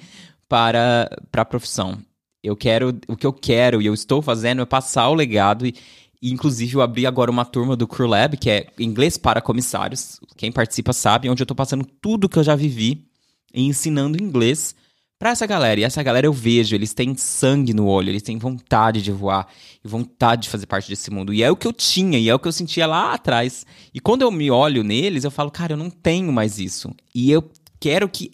para, 0.49 1.11
para 1.31 1.43
a 1.43 1.45
profissão. 1.45 1.99
Eu 2.43 2.57
quero, 2.57 2.99
o 3.07 3.17
que 3.17 3.27
eu 3.27 3.33
quero 3.35 3.83
e 3.83 3.87
eu 3.87 3.93
estou 3.93 4.23
fazendo 4.23 4.63
é 4.63 4.65
passar 4.65 5.11
o 5.11 5.15
legado 5.15 5.67
e, 5.67 5.75
e 6.23 6.33
inclusive 6.33 6.75
eu 6.75 6.81
abri 6.81 7.07
agora 7.07 7.31
uma 7.31 7.45
turma 7.45 7.77
do 7.77 7.87
Crew 7.87 8.07
Lab, 8.07 8.37
que 8.39 8.49
é 8.49 8.67
inglês 8.79 9.19
para 9.19 9.43
comissários. 9.43 10.21
Quem 10.37 10.51
participa 10.51 10.93
sabe, 10.93 11.29
onde 11.29 11.43
eu 11.43 11.45
estou 11.45 11.57
passando 11.57 11.85
tudo 12.01 12.29
que 12.29 12.39
eu 12.39 12.45
já 12.45 12.57
vivi 12.57 13.05
e 13.53 13.67
ensinando 13.67 14.23
inglês 14.23 14.75
para 15.19 15.31
essa 15.31 15.47
galera. 15.47 15.81
E 15.81 15.85
essa 15.85 16.03
galera 16.03 16.27
eu 16.27 16.33
vejo, 16.33 16.75
eles 16.75 16.93
têm 16.93 17.17
sangue 17.17 17.73
no 17.73 17.87
olho, 17.87 18.11
eles 18.11 18.23
têm 18.23 18.39
vontade 18.39 19.03
de 19.03 19.11
voar 19.11 19.47
e 19.85 19.89
vontade 19.89 20.43
de 20.43 20.49
fazer 20.49 20.67
parte 20.67 20.89
desse 20.89 21.11
mundo. 21.11 21.33
E 21.33 21.43
é 21.43 21.51
o 21.51 21.57
que 21.57 21.67
eu 21.67 21.73
tinha, 21.73 22.19
e 22.19 22.29
é 22.29 22.35
o 22.35 22.39
que 22.39 22.49
eu 22.49 22.53
sentia 22.53 22.87
lá 22.87 23.15
atrás. 23.15 23.65
E 23.93 24.01
quando 24.01 24.23
eu 24.23 24.31
me 24.31 24.51
olho 24.51 24.83
neles, 24.83 25.25
eu 25.25 25.31
falo, 25.31 25.51
cara, 25.51 25.73
eu 25.73 25.77
não 25.77 25.91
tenho 25.91 26.33
mais 26.33 26.59
isso. 26.59 26.95
E 27.15 27.31
eu 27.31 27.51
quero 27.81 28.09
que 28.09 28.31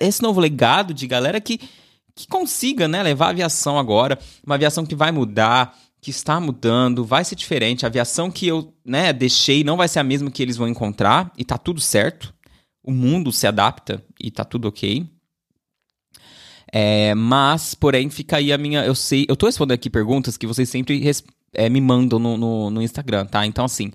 esse 0.00 0.22
novo 0.22 0.40
legado 0.40 0.94
de 0.94 1.06
galera 1.06 1.40
que, 1.40 1.58
que 2.14 2.26
consiga, 2.26 2.88
né, 2.88 3.02
levar 3.02 3.26
a 3.26 3.30
aviação 3.30 3.78
agora, 3.78 4.18
uma 4.44 4.54
aviação 4.54 4.84
que 4.84 4.94
vai 4.94 5.12
mudar, 5.12 5.76
que 6.00 6.10
está 6.10 6.40
mudando, 6.40 7.04
vai 7.04 7.24
ser 7.24 7.36
diferente. 7.36 7.84
A 7.84 7.88
aviação 7.88 8.30
que 8.30 8.46
eu, 8.46 8.74
né, 8.84 9.12
deixei 9.12 9.62
não 9.62 9.76
vai 9.76 9.86
ser 9.86 10.00
a 10.00 10.04
mesma 10.04 10.30
que 10.30 10.42
eles 10.42 10.56
vão 10.56 10.66
encontrar 10.66 11.32
e 11.38 11.44
tá 11.44 11.56
tudo 11.56 11.80
certo. 11.80 12.34
O 12.82 12.90
mundo 12.90 13.30
se 13.30 13.46
adapta 13.46 14.04
e 14.20 14.28
tá 14.28 14.44
tudo 14.44 14.66
ok. 14.66 15.06
É, 16.72 17.14
mas, 17.14 17.74
porém, 17.74 18.08
fica 18.08 18.38
aí 18.38 18.50
a 18.50 18.56
minha. 18.56 18.84
Eu 18.84 18.94
sei. 18.94 19.26
Eu 19.28 19.36
tô 19.36 19.44
respondendo 19.44 19.74
aqui 19.74 19.90
perguntas 19.90 20.38
que 20.38 20.46
vocês 20.46 20.68
sempre 20.70 20.98
res, 20.98 21.22
é, 21.52 21.68
me 21.68 21.80
mandam 21.80 22.18
no, 22.18 22.38
no, 22.38 22.70
no, 22.70 22.82
Instagram, 22.82 23.26
tá? 23.26 23.44
Então, 23.44 23.66
assim, 23.66 23.92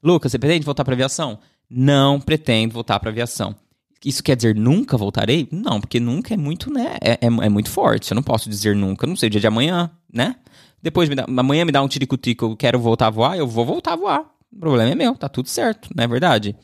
Lucas, 0.00 0.30
você 0.30 0.38
pretende 0.38 0.64
voltar 0.64 0.84
pra 0.84 0.94
aviação? 0.94 1.40
Não 1.68 2.20
pretendo 2.20 2.72
voltar 2.72 3.00
pra 3.00 3.10
aviação. 3.10 3.56
Isso 4.04 4.22
quer 4.22 4.36
dizer 4.36 4.54
nunca 4.54 4.96
voltarei? 4.96 5.48
Não, 5.50 5.80
porque 5.80 5.98
nunca 5.98 6.32
é 6.32 6.36
muito, 6.36 6.72
né? 6.72 6.96
É, 7.02 7.12
é, 7.12 7.26
é 7.26 7.48
muito 7.48 7.68
forte. 7.68 8.12
Eu 8.12 8.14
não 8.14 8.22
posso 8.22 8.48
dizer 8.48 8.76
nunca. 8.76 9.06
não 9.06 9.16
sei 9.16 9.28
dia 9.28 9.40
de 9.40 9.46
amanhã, 9.46 9.90
né? 10.10 10.36
Depois, 10.80 11.08
me 11.08 11.14
dá, 11.14 11.26
amanhã 11.26 11.64
me 11.64 11.72
dá 11.72 11.82
um 11.82 11.88
tiricutico, 11.88 12.46
eu 12.46 12.56
quero 12.56 12.78
voltar 12.78 13.08
a 13.08 13.10
voar, 13.10 13.36
eu 13.36 13.46
vou 13.46 13.66
voltar 13.66 13.92
a 13.92 13.96
voar. 13.96 14.24
O 14.52 14.58
problema 14.58 14.90
é 14.90 14.94
meu, 14.94 15.14
tá 15.14 15.28
tudo 15.28 15.48
certo, 15.48 15.90
não 15.94 16.02
é 16.02 16.08
verdade? 16.08 16.56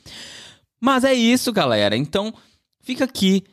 Mas 0.81 1.05
é 1.05 1.13
isso, 1.13 1.53
galera. 1.53 1.97
Então, 1.97 2.33
fica 2.81 3.05
aqui 3.05 3.45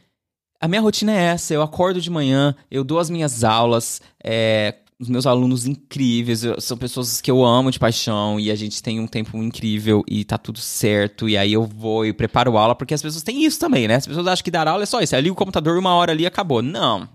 a 0.63 0.67
minha 0.69 0.79
rotina 0.79 1.11
é 1.11 1.25
essa: 1.25 1.53
eu 1.53 1.61
acordo 1.61 1.99
de 1.99 2.09
manhã, 2.09 2.55
eu 2.71 2.85
dou 2.85 2.97
as 2.97 3.09
minhas 3.09 3.43
aulas, 3.43 4.01
é, 4.23 4.75
os 4.97 5.09
meus 5.09 5.27
alunos 5.27 5.65
incríveis, 5.65 6.41
eu, 6.45 6.61
são 6.61 6.77
pessoas 6.77 7.19
que 7.19 7.29
eu 7.29 7.43
amo 7.43 7.69
de 7.69 7.77
paixão 7.77 8.39
e 8.39 8.49
a 8.49 8.55
gente 8.55 8.81
tem 8.81 8.97
um 8.97 9.05
tempo 9.05 9.35
incrível 9.37 10.05
e 10.07 10.23
tá 10.23 10.37
tudo 10.37 10.59
certo. 10.59 11.27
E 11.27 11.35
aí 11.35 11.51
eu 11.51 11.65
vou 11.65 12.05
e 12.05 12.13
preparo 12.13 12.57
aula, 12.57 12.73
porque 12.75 12.93
as 12.93 13.01
pessoas 13.01 13.23
têm 13.23 13.43
isso 13.43 13.59
também, 13.59 13.89
né? 13.89 13.95
As 13.95 14.07
pessoas 14.07 14.25
acham 14.25 14.41
que 14.41 14.49
dar 14.49 14.65
aula 14.65 14.83
é 14.83 14.85
só 14.85 15.01
isso. 15.01 15.13
É 15.13 15.17
ali 15.17 15.29
o 15.29 15.35
computador, 15.35 15.77
uma 15.77 15.95
hora 15.95 16.13
ali 16.13 16.25
acabou. 16.25 16.61
Não. 16.61 17.09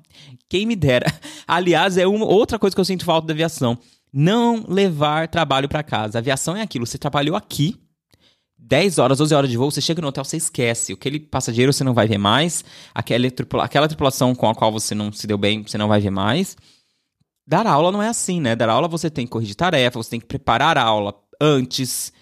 Quem 0.46 0.66
me 0.66 0.76
dera. 0.76 1.06
Aliás, 1.48 1.96
é 1.96 2.06
uma, 2.06 2.26
outra 2.26 2.58
coisa 2.58 2.76
que 2.76 2.80
eu 2.80 2.84
sinto 2.84 3.06
falta 3.06 3.28
da 3.28 3.32
aviação. 3.32 3.78
Não 4.12 4.62
levar 4.68 5.26
trabalho 5.26 5.70
para 5.70 5.82
casa. 5.82 6.18
A 6.18 6.20
aviação 6.20 6.54
é 6.54 6.60
aquilo. 6.60 6.86
Você 6.86 6.98
trabalhou 6.98 7.34
aqui, 7.34 7.76
10 8.58 8.98
horas, 8.98 9.18
12 9.18 9.34
horas 9.34 9.50
de 9.50 9.56
voo, 9.56 9.70
você 9.70 9.80
chega 9.80 10.02
no 10.02 10.08
hotel, 10.08 10.24
você 10.24 10.36
esquece. 10.36 10.92
Aquele 10.92 11.20
passageiro 11.20 11.72
você 11.72 11.84
não 11.84 11.94
vai 11.94 12.06
ver 12.06 12.18
mais. 12.18 12.64
Aquela, 12.94 13.30
tripula 13.30 13.64
aquela 13.64 13.88
tripulação 13.88 14.34
com 14.34 14.48
a 14.48 14.54
qual 14.54 14.72
você 14.72 14.94
não 14.94 15.12
se 15.12 15.26
deu 15.26 15.38
bem, 15.38 15.62
você 15.62 15.78
não 15.78 15.88
vai 15.88 16.00
ver 16.00 16.10
mais. 16.10 16.56
Dar 17.46 17.66
aula 17.66 17.90
não 17.90 18.02
é 18.02 18.08
assim, 18.08 18.40
né? 18.40 18.54
Dar 18.54 18.68
aula 18.68 18.88
você 18.88 19.08
tem 19.08 19.24
que 19.24 19.32
corrigir 19.32 19.54
tarefa, 19.54 19.96
você 19.96 20.10
tem 20.10 20.20
que 20.20 20.26
preparar 20.26 20.76
a 20.76 20.82
aula 20.82 21.14
antes, 21.40 22.12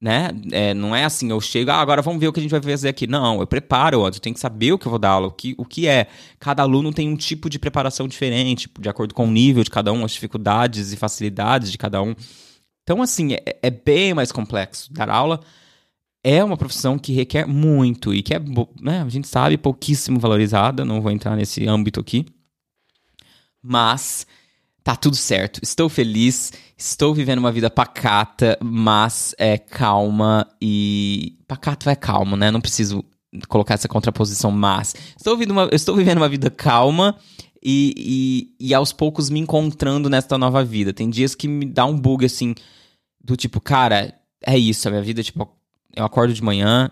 né? 0.00 0.30
É, 0.52 0.72
não 0.72 0.94
é 0.94 1.04
assim, 1.04 1.30
eu 1.30 1.40
chego, 1.40 1.72
ah, 1.72 1.80
agora 1.80 2.00
vamos 2.00 2.20
ver 2.20 2.28
o 2.28 2.32
que 2.32 2.38
a 2.38 2.42
gente 2.42 2.52
vai 2.52 2.62
fazer 2.62 2.90
aqui. 2.90 3.06
Não, 3.06 3.40
eu 3.40 3.46
preparo 3.46 4.04
antes, 4.04 4.18
eu 4.18 4.22
tenho 4.22 4.34
que 4.34 4.40
saber 4.40 4.72
o 4.72 4.78
que 4.78 4.86
eu 4.86 4.90
vou 4.90 4.98
dar 5.00 5.10
aula, 5.10 5.26
o 5.26 5.32
que, 5.32 5.54
o 5.58 5.64
que 5.64 5.88
é. 5.88 6.06
Cada 6.38 6.62
aluno 6.62 6.92
tem 6.92 7.08
um 7.08 7.16
tipo 7.16 7.50
de 7.50 7.58
preparação 7.58 8.06
diferente, 8.06 8.70
de 8.78 8.88
acordo 8.88 9.14
com 9.14 9.26
o 9.26 9.30
nível 9.30 9.64
de 9.64 9.70
cada 9.70 9.92
um, 9.92 10.04
as 10.04 10.12
dificuldades 10.12 10.92
e 10.92 10.96
facilidades 10.96 11.72
de 11.72 11.78
cada 11.78 12.00
um. 12.00 12.14
Então, 12.84 13.02
assim, 13.02 13.34
é, 13.34 13.58
é 13.62 13.70
bem 13.70 14.14
mais 14.14 14.30
complexo. 14.30 14.92
Dar 14.92 15.10
aula 15.10 15.40
é 16.22 16.42
uma 16.42 16.56
profissão 16.56 16.98
que 16.98 17.12
requer 17.12 17.46
muito 17.46 18.12
e 18.12 18.22
que 18.22 18.34
é, 18.34 18.40
né, 18.80 19.02
a 19.02 19.08
gente 19.08 19.28
sabe, 19.28 19.56
pouquíssimo 19.56 20.18
valorizada. 20.18 20.84
Não 20.84 21.00
vou 21.00 21.10
entrar 21.10 21.36
nesse 21.36 21.66
âmbito 21.66 22.00
aqui. 22.00 22.26
Mas 23.62 24.26
tá 24.82 24.96
tudo 24.96 25.16
certo. 25.16 25.60
Estou 25.62 25.88
feliz, 25.88 26.52
estou 26.76 27.14
vivendo 27.14 27.38
uma 27.38 27.52
vida 27.52 27.70
pacata, 27.70 28.58
mas 28.62 29.34
é 29.38 29.58
calma 29.58 30.46
e. 30.60 31.36
Pacato 31.46 31.88
é 31.88 31.96
calmo, 31.96 32.36
né? 32.36 32.50
Não 32.50 32.60
preciso 32.60 33.04
colocar 33.48 33.74
essa 33.74 33.88
contraposição, 33.88 34.50
mas. 34.50 34.94
Estou, 35.16 35.36
vivendo 35.36 35.52
uma, 35.52 35.68
estou 35.72 35.94
vivendo 35.94 36.18
uma 36.18 36.28
vida 36.28 36.50
calma 36.50 37.16
e, 37.62 37.94
e, 38.58 38.68
e 38.68 38.74
aos 38.74 38.92
poucos 38.92 39.30
me 39.30 39.40
encontrando 39.40 40.08
nesta 40.08 40.38
nova 40.38 40.64
vida. 40.64 40.92
Tem 40.92 41.08
dias 41.10 41.34
que 41.34 41.48
me 41.48 41.66
dá 41.66 41.84
um 41.84 41.98
bug 41.98 42.24
assim, 42.24 42.54
do 43.22 43.36
tipo, 43.36 43.60
cara, 43.60 44.14
é 44.44 44.56
isso, 44.56 44.86
a 44.88 44.90
minha 44.90 45.02
vida, 45.02 45.22
tipo, 45.22 45.57
eu 45.94 46.04
acordo 46.04 46.32
de 46.32 46.42
manhã, 46.42 46.90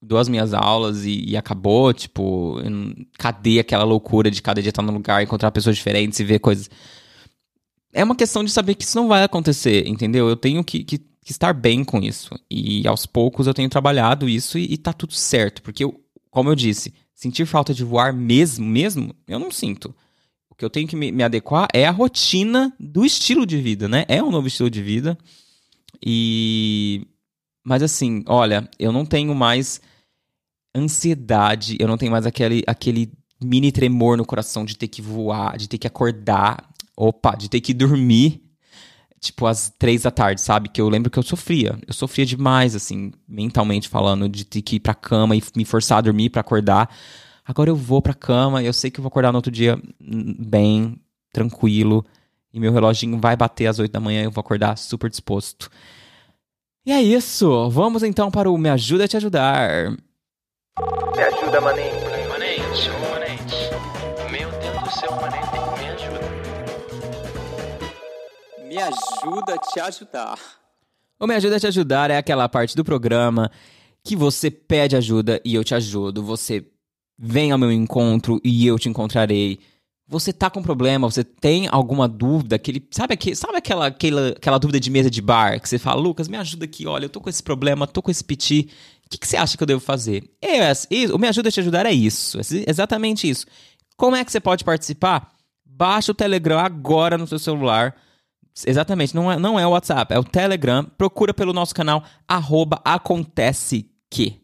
dou 0.00 0.18
as 0.18 0.28
minhas 0.28 0.54
aulas 0.54 1.04
e, 1.04 1.24
e 1.30 1.36
acabou, 1.36 1.92
tipo, 1.92 2.56
cadê 3.18 3.58
aquela 3.58 3.84
loucura 3.84 4.30
de 4.30 4.40
cada 4.40 4.62
dia 4.62 4.70
estar 4.70 4.82
no 4.82 4.92
lugar, 4.92 5.22
encontrar 5.22 5.50
pessoas 5.50 5.76
diferentes 5.76 6.18
e 6.20 6.24
ver 6.24 6.38
coisas. 6.38 6.70
É 7.92 8.04
uma 8.04 8.14
questão 8.14 8.44
de 8.44 8.50
saber 8.50 8.74
que 8.74 8.84
isso 8.84 8.96
não 8.96 9.08
vai 9.08 9.24
acontecer, 9.24 9.86
entendeu? 9.86 10.28
Eu 10.28 10.36
tenho 10.36 10.62
que, 10.62 10.84
que, 10.84 10.98
que 10.98 11.32
estar 11.32 11.52
bem 11.52 11.84
com 11.84 12.00
isso. 12.00 12.38
E 12.50 12.86
aos 12.86 13.06
poucos 13.06 13.46
eu 13.46 13.54
tenho 13.54 13.68
trabalhado 13.68 14.28
isso 14.28 14.58
e, 14.58 14.74
e 14.74 14.76
tá 14.76 14.92
tudo 14.92 15.14
certo. 15.14 15.62
Porque, 15.62 15.82
eu, 15.84 16.00
como 16.30 16.50
eu 16.50 16.54
disse, 16.54 16.94
sentir 17.14 17.46
falta 17.46 17.74
de 17.74 17.82
voar 17.82 18.12
mesmo, 18.12 18.64
mesmo, 18.64 19.14
eu 19.26 19.38
não 19.38 19.50
sinto. 19.50 19.94
O 20.48 20.54
que 20.54 20.64
eu 20.64 20.70
tenho 20.70 20.86
que 20.86 20.94
me, 20.94 21.10
me 21.10 21.22
adequar 21.22 21.66
é 21.72 21.86
a 21.86 21.90
rotina 21.90 22.72
do 22.78 23.04
estilo 23.04 23.44
de 23.44 23.60
vida, 23.60 23.88
né? 23.88 24.04
É 24.06 24.22
um 24.22 24.30
novo 24.30 24.46
estilo 24.46 24.70
de 24.70 24.82
vida. 24.82 25.18
E 26.04 27.06
mas 27.68 27.82
assim, 27.82 28.24
olha, 28.26 28.66
eu 28.78 28.90
não 28.90 29.04
tenho 29.04 29.34
mais 29.34 29.78
ansiedade, 30.74 31.76
eu 31.78 31.86
não 31.86 31.98
tenho 31.98 32.10
mais 32.10 32.24
aquele, 32.24 32.64
aquele 32.66 33.12
mini 33.38 33.70
tremor 33.70 34.16
no 34.16 34.24
coração 34.24 34.64
de 34.64 34.74
ter 34.74 34.88
que 34.88 35.02
voar, 35.02 35.58
de 35.58 35.68
ter 35.68 35.76
que 35.76 35.86
acordar, 35.86 36.66
opa, 36.96 37.36
de 37.36 37.50
ter 37.50 37.60
que 37.60 37.74
dormir, 37.74 38.42
tipo, 39.20 39.44
às 39.44 39.68
três 39.78 40.04
da 40.04 40.10
tarde, 40.10 40.40
sabe? 40.40 40.70
Que 40.70 40.80
eu 40.80 40.88
lembro 40.88 41.10
que 41.10 41.18
eu 41.18 41.22
sofria. 41.22 41.78
Eu 41.86 41.92
sofria 41.92 42.24
demais, 42.24 42.74
assim, 42.74 43.12
mentalmente 43.28 43.86
falando, 43.86 44.30
de 44.30 44.46
ter 44.46 44.62
que 44.62 44.76
ir 44.76 44.80
pra 44.80 44.94
cama 44.94 45.36
e 45.36 45.42
me 45.54 45.66
forçar 45.66 45.98
a 45.98 46.00
dormir 46.00 46.30
para 46.30 46.40
acordar. 46.40 46.88
Agora 47.44 47.68
eu 47.68 47.76
vou 47.76 48.00
pra 48.00 48.14
cama 48.14 48.62
e 48.62 48.66
eu 48.66 48.72
sei 48.72 48.90
que 48.90 48.98
eu 48.98 49.02
vou 49.02 49.08
acordar 49.08 49.30
no 49.30 49.36
outro 49.36 49.52
dia 49.52 49.78
hum, 50.00 50.36
bem, 50.38 50.98
tranquilo. 51.34 52.02
E 52.50 52.58
meu 52.58 52.72
reloginho 52.72 53.20
vai 53.20 53.36
bater 53.36 53.66
às 53.66 53.78
oito 53.78 53.92
da 53.92 54.00
manhã 54.00 54.24
eu 54.24 54.30
vou 54.30 54.40
acordar 54.40 54.78
super 54.78 55.10
disposto. 55.10 55.70
E 56.88 56.90
é 56.90 57.02
isso. 57.02 57.68
Vamos 57.68 58.02
então 58.02 58.30
para 58.30 58.50
o 58.50 58.56
Me 58.56 58.70
Ajuda 58.70 59.04
a 59.04 59.08
Te 59.08 59.18
Ajudar. 59.18 59.90
Me 59.90 61.22
ajuda, 61.22 61.60
manente. 61.60 61.94
Manente, 62.26 62.90
manente. 63.10 63.68
Meu 64.32 64.50
Deus 64.58 64.82
do 64.82 64.90
céu, 64.90 65.10
manente, 65.20 65.52
me 65.78 65.88
ajuda. 65.90 66.20
Me 68.66 68.78
ajuda 68.78 69.52
a 69.52 69.58
te 69.58 69.80
ajudar. 69.80 70.38
O 71.20 71.26
Me 71.26 71.34
Ajuda 71.34 71.56
a 71.56 71.60
Te 71.60 71.66
Ajudar 71.66 72.10
é 72.10 72.16
aquela 72.16 72.48
parte 72.48 72.74
do 72.74 72.82
programa 72.82 73.50
que 74.02 74.16
você 74.16 74.50
pede 74.50 74.96
ajuda 74.96 75.42
e 75.44 75.54
eu 75.54 75.62
te 75.62 75.74
ajudo. 75.74 76.22
Você 76.22 76.64
vem 77.18 77.52
ao 77.52 77.58
meu 77.58 77.70
encontro 77.70 78.40
e 78.42 78.66
eu 78.66 78.78
te 78.78 78.88
encontrarei 78.88 79.60
você 80.08 80.32
tá 80.32 80.48
com 80.48 80.62
problema, 80.62 81.08
você 81.08 81.22
tem 81.22 81.68
alguma 81.70 82.08
dúvida, 82.08 82.56
aquele, 82.56 82.82
sabe, 82.90 83.12
aquele, 83.12 83.36
sabe 83.36 83.58
aquela, 83.58 83.88
aquela, 83.88 84.28
aquela 84.28 84.58
dúvida 84.58 84.80
de 84.80 84.90
mesa 84.90 85.10
de 85.10 85.20
bar, 85.20 85.60
que 85.60 85.68
você 85.68 85.78
fala, 85.78 86.00
Lucas, 86.00 86.28
me 86.28 86.38
ajuda 86.38 86.64
aqui, 86.64 86.86
olha, 86.86 87.04
eu 87.04 87.10
tô 87.10 87.20
com 87.20 87.28
esse 87.28 87.42
problema, 87.42 87.86
tô 87.86 88.00
com 88.00 88.10
esse 88.10 88.24
piti, 88.24 88.70
o 89.04 89.10
que, 89.10 89.18
que 89.18 89.28
você 89.28 89.36
acha 89.36 89.56
que 89.56 89.62
eu 89.62 89.66
devo 89.66 89.80
fazer? 89.80 90.24
É, 90.40 90.72
o 91.12 91.18
Me 91.18 91.28
Ajuda 91.28 91.50
a 91.50 91.52
Te 91.52 91.60
Ajudar 91.60 91.84
é 91.84 91.92
isso, 91.92 92.38
é 92.38 92.42
exatamente 92.66 93.28
isso. 93.28 93.46
Como 93.96 94.16
é 94.16 94.24
que 94.24 94.32
você 94.32 94.40
pode 94.40 94.64
participar? 94.64 95.30
Baixa 95.64 96.12
o 96.12 96.14
Telegram 96.14 96.58
agora 96.58 97.18
no 97.18 97.26
seu 97.26 97.38
celular, 97.38 97.94
exatamente, 98.66 99.14
não 99.14 99.30
é, 99.30 99.38
não 99.38 99.60
é 99.60 99.66
o 99.66 99.70
WhatsApp, 99.70 100.14
é 100.14 100.18
o 100.18 100.24
Telegram, 100.24 100.84
procura 100.96 101.34
pelo 101.34 101.52
nosso 101.52 101.74
canal, 101.74 102.02
arroba 102.26 102.80
acontece 102.82 103.90
que. 104.10 104.40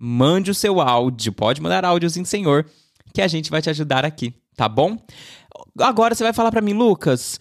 Mande 0.00 0.48
o 0.48 0.54
seu 0.54 0.80
áudio, 0.80 1.32
pode 1.32 1.60
mandar 1.60 1.84
áudio 1.84 2.08
sim, 2.08 2.24
senhor, 2.24 2.64
que 3.12 3.20
a 3.20 3.26
gente 3.26 3.50
vai 3.50 3.60
te 3.60 3.68
ajudar 3.68 4.04
aqui 4.04 4.32
tá 4.58 4.68
bom? 4.68 4.98
Agora 5.78 6.14
você 6.14 6.24
vai 6.24 6.32
falar 6.32 6.50
para 6.50 6.60
mim, 6.60 6.72
Lucas, 6.72 7.38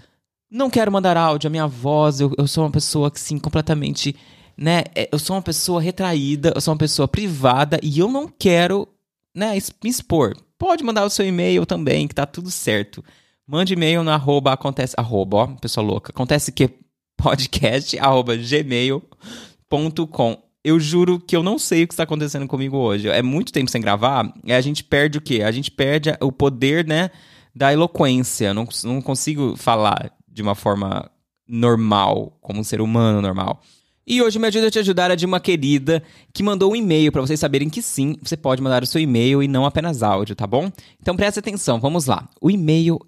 não 0.52 0.70
quero 0.70 0.92
mandar 0.92 1.18
áudio, 1.18 1.48
a 1.48 1.50
minha 1.50 1.66
voz, 1.66 2.22
eu, 2.22 2.32
eu 2.38 2.48
sou 2.48 2.64
uma 2.64 2.70
pessoa 2.70 3.10
que, 3.10 3.20
sim, 3.20 3.40
completamente, 3.40 4.16
né? 4.56 4.84
É, 4.96 5.10
eu 5.12 5.18
sou 5.18 5.36
uma 5.36 5.42
pessoa 5.42 5.82
retraída, 5.82 6.54
eu 6.56 6.62
sou 6.62 6.74
uma 6.74 6.78
pessoa 6.78 7.08
privada 7.08 7.80
e 7.82 7.98
eu 7.98 8.08
não 8.08 8.28
quero, 8.28 8.88
né, 9.36 9.58
me 9.84 9.90
expor. 9.90 10.38
Pode 10.60 10.84
mandar 10.84 11.06
o 11.06 11.10
seu 11.10 11.26
e-mail 11.26 11.66
também, 11.66 12.08
que 12.08 12.14
tá 12.14 12.28
tudo 12.28 12.52
certo. 12.52 13.04
Mande 13.48 13.74
e-mail 13.74 14.04
no 14.04 14.12
arroba 14.12 14.54
acontece, 14.54 14.94
arroba, 14.96 15.38
ó, 15.38 15.48
pessoa 15.48 15.86
louca, 15.86 16.12
acontece 16.12 16.52
que 16.52 16.70
podcast, 17.18 17.98
arroba 17.98 18.38
gmail.com. 18.38 20.38
eu 20.68 20.78
juro 20.82 21.18
que 21.18 21.34
eu 21.34 21.42
não 21.42 21.58
sei 21.58 21.84
o 21.84 21.88
que 21.88 21.94
está 21.94 22.04
acontecendo 22.04 22.46
comigo 22.46 22.76
hoje. 22.76 23.08
É 23.08 23.22
muito 23.22 23.54
tempo 23.54 23.72
sem 23.72 23.80
gravar, 23.80 24.34
e 24.44 24.52
a 24.52 24.60
gente 24.60 24.84
perde 24.84 25.18
o 25.18 25.22
quê? 25.22 25.42
A 25.42 25.52
gente 25.52 25.72
perde 25.72 26.10
o 26.20 26.30
poder, 26.30 26.86
né, 26.86 27.10
da 27.56 27.72
eloquência. 27.72 28.54
Não, 28.54 28.68
não 28.84 29.02
consigo 29.02 29.56
falar 29.56 30.12
de 30.28 30.42
uma 30.42 30.56
forma 30.56 31.10
normal, 31.48 32.38
como 32.42 32.60
um 32.60 32.66
ser 32.66 32.82
humano 32.82 33.22
normal. 33.22 33.62
E 34.06 34.22
hoje 34.22 34.38
me 34.40 34.48
ajuda 34.48 34.68
a 34.68 34.72
te 34.72 34.80
ajudar 34.80 35.10
é 35.10 35.16
de 35.16 35.26
uma 35.26 35.40
querida 35.40 36.04
que 36.34 36.44
mandou 36.44 36.74
um 36.74 36.76
e-mail 36.76 37.14
para 37.14 37.22
vocês 37.22 37.40
saberem 37.40 37.70
que 37.70 37.82
sim, 37.82 38.18
você 38.22 38.36
pode 38.36 38.62
mandar 38.62 38.84
o 38.84 38.88
seu 38.88 39.00
e-mail 39.00 39.42
e 39.42 39.48
não 39.48 39.66
apenas 39.66 40.04
áudio, 40.04 40.36
tá 40.36 40.46
bom? 40.46 40.70
Então 41.02 41.16
preste 41.16 41.40
atenção, 41.40 41.80
vamos 41.80 42.08
lá. 42.08 42.28
O 42.42 42.52
e-mail 42.52 43.00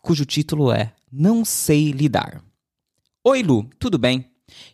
cujo 0.00 0.24
título 0.24 0.72
é 0.72 0.94
Não 1.12 1.44
sei 1.44 1.90
lidar. 1.90 2.42
Oi 3.24 3.42
Lu, 3.42 3.68
tudo 3.78 3.98
bem? 3.98 4.24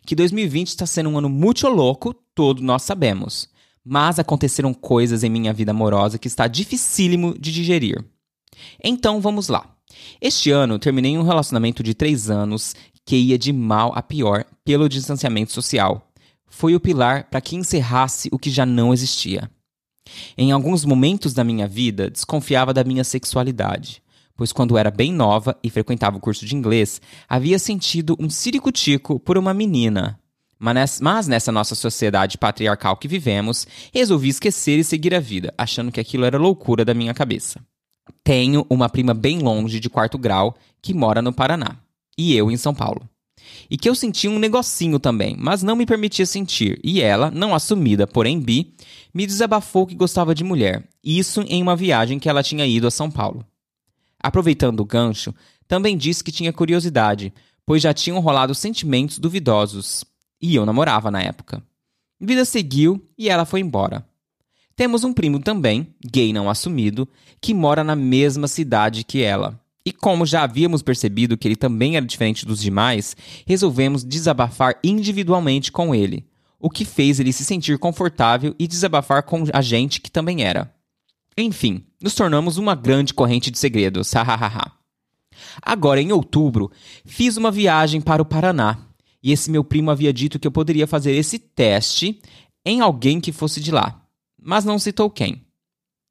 Que 0.05 0.15
2020 0.15 0.69
está 0.69 0.85
sendo 0.85 1.09
um 1.09 1.17
ano 1.17 1.29
muito 1.29 1.67
louco, 1.67 2.13
todos 2.33 2.63
nós 2.63 2.83
sabemos. 2.83 3.49
Mas 3.83 4.19
aconteceram 4.19 4.73
coisas 4.73 5.23
em 5.23 5.29
minha 5.29 5.53
vida 5.53 5.71
amorosa 5.71 6.17
que 6.17 6.27
está 6.27 6.47
dificílimo 6.47 7.37
de 7.37 7.51
digerir. 7.51 8.03
Então 8.83 9.21
vamos 9.21 9.47
lá. 9.47 9.75
Este 10.19 10.51
ano 10.51 10.79
terminei 10.79 11.17
um 11.17 11.23
relacionamento 11.23 11.83
de 11.83 11.93
três 11.93 12.29
anos 12.29 12.75
que 13.05 13.15
ia 13.15 13.37
de 13.37 13.53
mal 13.53 13.91
a 13.95 14.01
pior 14.01 14.45
pelo 14.63 14.89
distanciamento 14.89 15.51
social. 15.51 16.11
Foi 16.47 16.75
o 16.75 16.79
pilar 16.79 17.29
para 17.29 17.41
que 17.41 17.55
encerrasse 17.55 18.29
o 18.31 18.39
que 18.39 18.49
já 18.49 18.65
não 18.65 18.93
existia. 18.93 19.49
Em 20.37 20.51
alguns 20.51 20.85
momentos 20.85 21.33
da 21.33 21.43
minha 21.43 21.67
vida, 21.67 22.09
desconfiava 22.09 22.73
da 22.73 22.83
minha 22.83 23.03
sexualidade, 23.03 24.01
pois 24.35 24.51
quando 24.51 24.77
era 24.77 24.91
bem 24.91 25.13
nova 25.13 25.57
e 25.63 25.69
frequentava 25.69 26.17
o 26.17 26.19
curso 26.19 26.45
de 26.45 26.55
inglês, 26.55 27.01
havia 27.27 27.57
sentido 27.57 28.15
um 28.19 28.29
ciricutico 28.29 29.19
por 29.19 29.37
uma 29.37 29.53
menina. 29.53 30.19
Mas 30.57 31.27
nessa 31.27 31.51
nossa 31.51 31.75
sociedade 31.75 32.37
patriarcal 32.37 32.97
que 32.97 33.07
vivemos, 33.07 33.67
resolvi 33.93 34.29
esquecer 34.29 34.79
e 34.79 34.83
seguir 34.83 35.13
a 35.13 35.19
vida, 35.19 35.53
achando 35.57 35.91
que 35.91 35.99
aquilo 35.99 36.25
era 36.25 36.37
loucura 36.37 36.85
da 36.85 36.93
minha 36.93 37.13
cabeça. 37.13 37.59
Tenho 38.23 38.65
uma 38.69 38.89
prima 38.89 39.13
bem 39.13 39.39
longe 39.39 39.79
de 39.79 39.89
quarto 39.89 40.17
grau 40.17 40.55
que 40.81 40.93
mora 40.93 41.21
no 41.21 41.33
Paraná 41.33 41.77
e 42.17 42.35
eu 42.35 42.49
em 42.49 42.57
São 42.57 42.73
Paulo. 42.73 43.07
E 43.69 43.77
que 43.77 43.87
eu 43.87 43.95
sentia 43.95 44.29
um 44.29 44.39
negocinho 44.39 44.99
também, 44.99 45.35
mas 45.37 45.61
não 45.61 45.75
me 45.75 45.85
permitia 45.85 46.25
sentir, 46.25 46.79
e 46.83 47.01
ela, 47.01 47.29
não 47.29 47.53
assumida, 47.53 48.07
porém 48.07 48.39
bi, 48.39 48.73
me 49.13 49.25
desabafou 49.27 49.85
que 49.85 49.95
gostava 49.95 50.33
de 50.33 50.43
mulher, 50.43 50.87
isso 51.03 51.41
em 51.41 51.61
uma 51.61 51.75
viagem 51.75 52.17
que 52.17 52.27
ela 52.27 52.43
tinha 52.43 52.65
ido 52.65 52.87
a 52.87 52.91
São 52.91 53.09
Paulo. 53.09 53.45
Aproveitando 54.25 54.79
o 54.79 54.85
gancho, 54.85 55.35
também 55.67 55.95
disse 55.95 56.23
que 56.23 56.31
tinha 56.31 56.51
curiosidade, 56.51 57.31
pois 57.63 57.83
já 57.83 57.93
tinham 57.93 58.19
rolado 58.19 58.55
sentimentos 58.55 59.19
duvidosos, 59.19 60.03
e 60.41 60.55
eu 60.55 60.65
namorava 60.65 61.11
na 61.11 61.21
época. 61.21 61.61
Vida 62.19 62.43
seguiu 62.43 63.07
e 63.15 63.29
ela 63.29 63.45
foi 63.45 63.59
embora. 63.59 64.03
Temos 64.75 65.03
um 65.03 65.13
primo 65.13 65.39
também, 65.39 65.93
gay 66.03 66.33
não 66.33 66.49
assumido, 66.49 67.07
que 67.39 67.53
mora 67.53 67.83
na 67.83 67.95
mesma 67.95 68.47
cidade 68.47 69.03
que 69.03 69.21
ela. 69.21 69.61
E 69.85 69.91
como 69.91 70.25
já 70.25 70.41
havíamos 70.41 70.81
percebido 70.81 71.37
que 71.37 71.47
ele 71.47 71.55
também 71.55 71.95
era 71.95 72.03
diferente 72.03 72.47
dos 72.47 72.59
demais, 72.59 73.15
resolvemos 73.45 74.03
desabafar 74.03 74.79
individualmente 74.83 75.71
com 75.71 75.93
ele, 75.93 76.25
o 76.59 76.67
que 76.67 76.83
fez 76.83 77.19
ele 77.19 77.31
se 77.31 77.45
sentir 77.45 77.77
confortável 77.77 78.55
e 78.57 78.67
desabafar 78.67 79.21
com 79.21 79.43
a 79.53 79.61
gente 79.61 80.01
que 80.01 80.09
também 80.09 80.43
era. 80.43 80.74
Enfim, 81.37 81.85
nos 82.01 82.15
tornamos 82.15 82.57
uma 82.57 82.75
grande 82.75 83.13
corrente 83.13 83.51
de 83.51 83.57
segredos, 83.57 84.11
hahaha. 84.13 84.71
Agora, 85.61 86.01
em 86.01 86.11
outubro, 86.11 86.71
fiz 87.05 87.35
uma 87.35 87.51
viagem 87.51 87.99
para 87.99 88.21
o 88.21 88.25
Paraná 88.25 88.77
e 89.21 89.31
esse 89.31 89.49
meu 89.49 89.63
primo 89.63 89.91
havia 89.91 90.13
dito 90.13 90.39
que 90.39 90.47
eu 90.47 90.51
poderia 90.51 90.85
fazer 90.85 91.11
esse 91.13 91.39
teste 91.39 92.21
em 92.63 92.79
alguém 92.79 93.19
que 93.19 93.31
fosse 93.31 93.59
de 93.59 93.71
lá, 93.71 94.01
mas 94.39 94.63
não 94.63 94.79
citou 94.79 95.09
quem. 95.09 95.41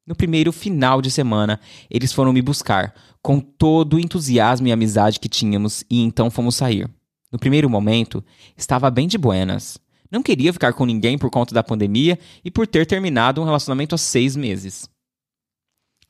No 0.05 0.15
primeiro 0.15 0.51
final 0.51 1.01
de 1.01 1.09
semana, 1.09 1.59
eles 1.89 2.13
foram 2.13 2.31
me 2.31 2.41
buscar, 2.41 2.93
com 3.21 3.39
todo 3.39 3.95
o 3.95 3.99
entusiasmo 3.99 4.67
e 4.67 4.71
amizade 4.71 5.19
que 5.19 5.27
tínhamos, 5.27 5.83
e 5.89 6.01
então 6.01 6.29
fomos 6.29 6.55
sair. 6.55 6.87
No 7.31 7.39
primeiro 7.39 7.69
momento, 7.69 8.23
estava 8.55 8.91
bem 8.91 9.07
de 9.07 9.17
buenas. 9.17 9.79
Não 10.11 10.21
queria 10.21 10.53
ficar 10.53 10.73
com 10.73 10.85
ninguém 10.85 11.17
por 11.17 11.31
conta 11.31 11.55
da 11.55 11.63
pandemia 11.63 12.19
e 12.43 12.51
por 12.51 12.67
ter 12.67 12.85
terminado 12.85 13.41
um 13.41 13.45
relacionamento 13.45 13.95
há 13.95 13.97
seis 13.97 14.35
meses. 14.35 14.87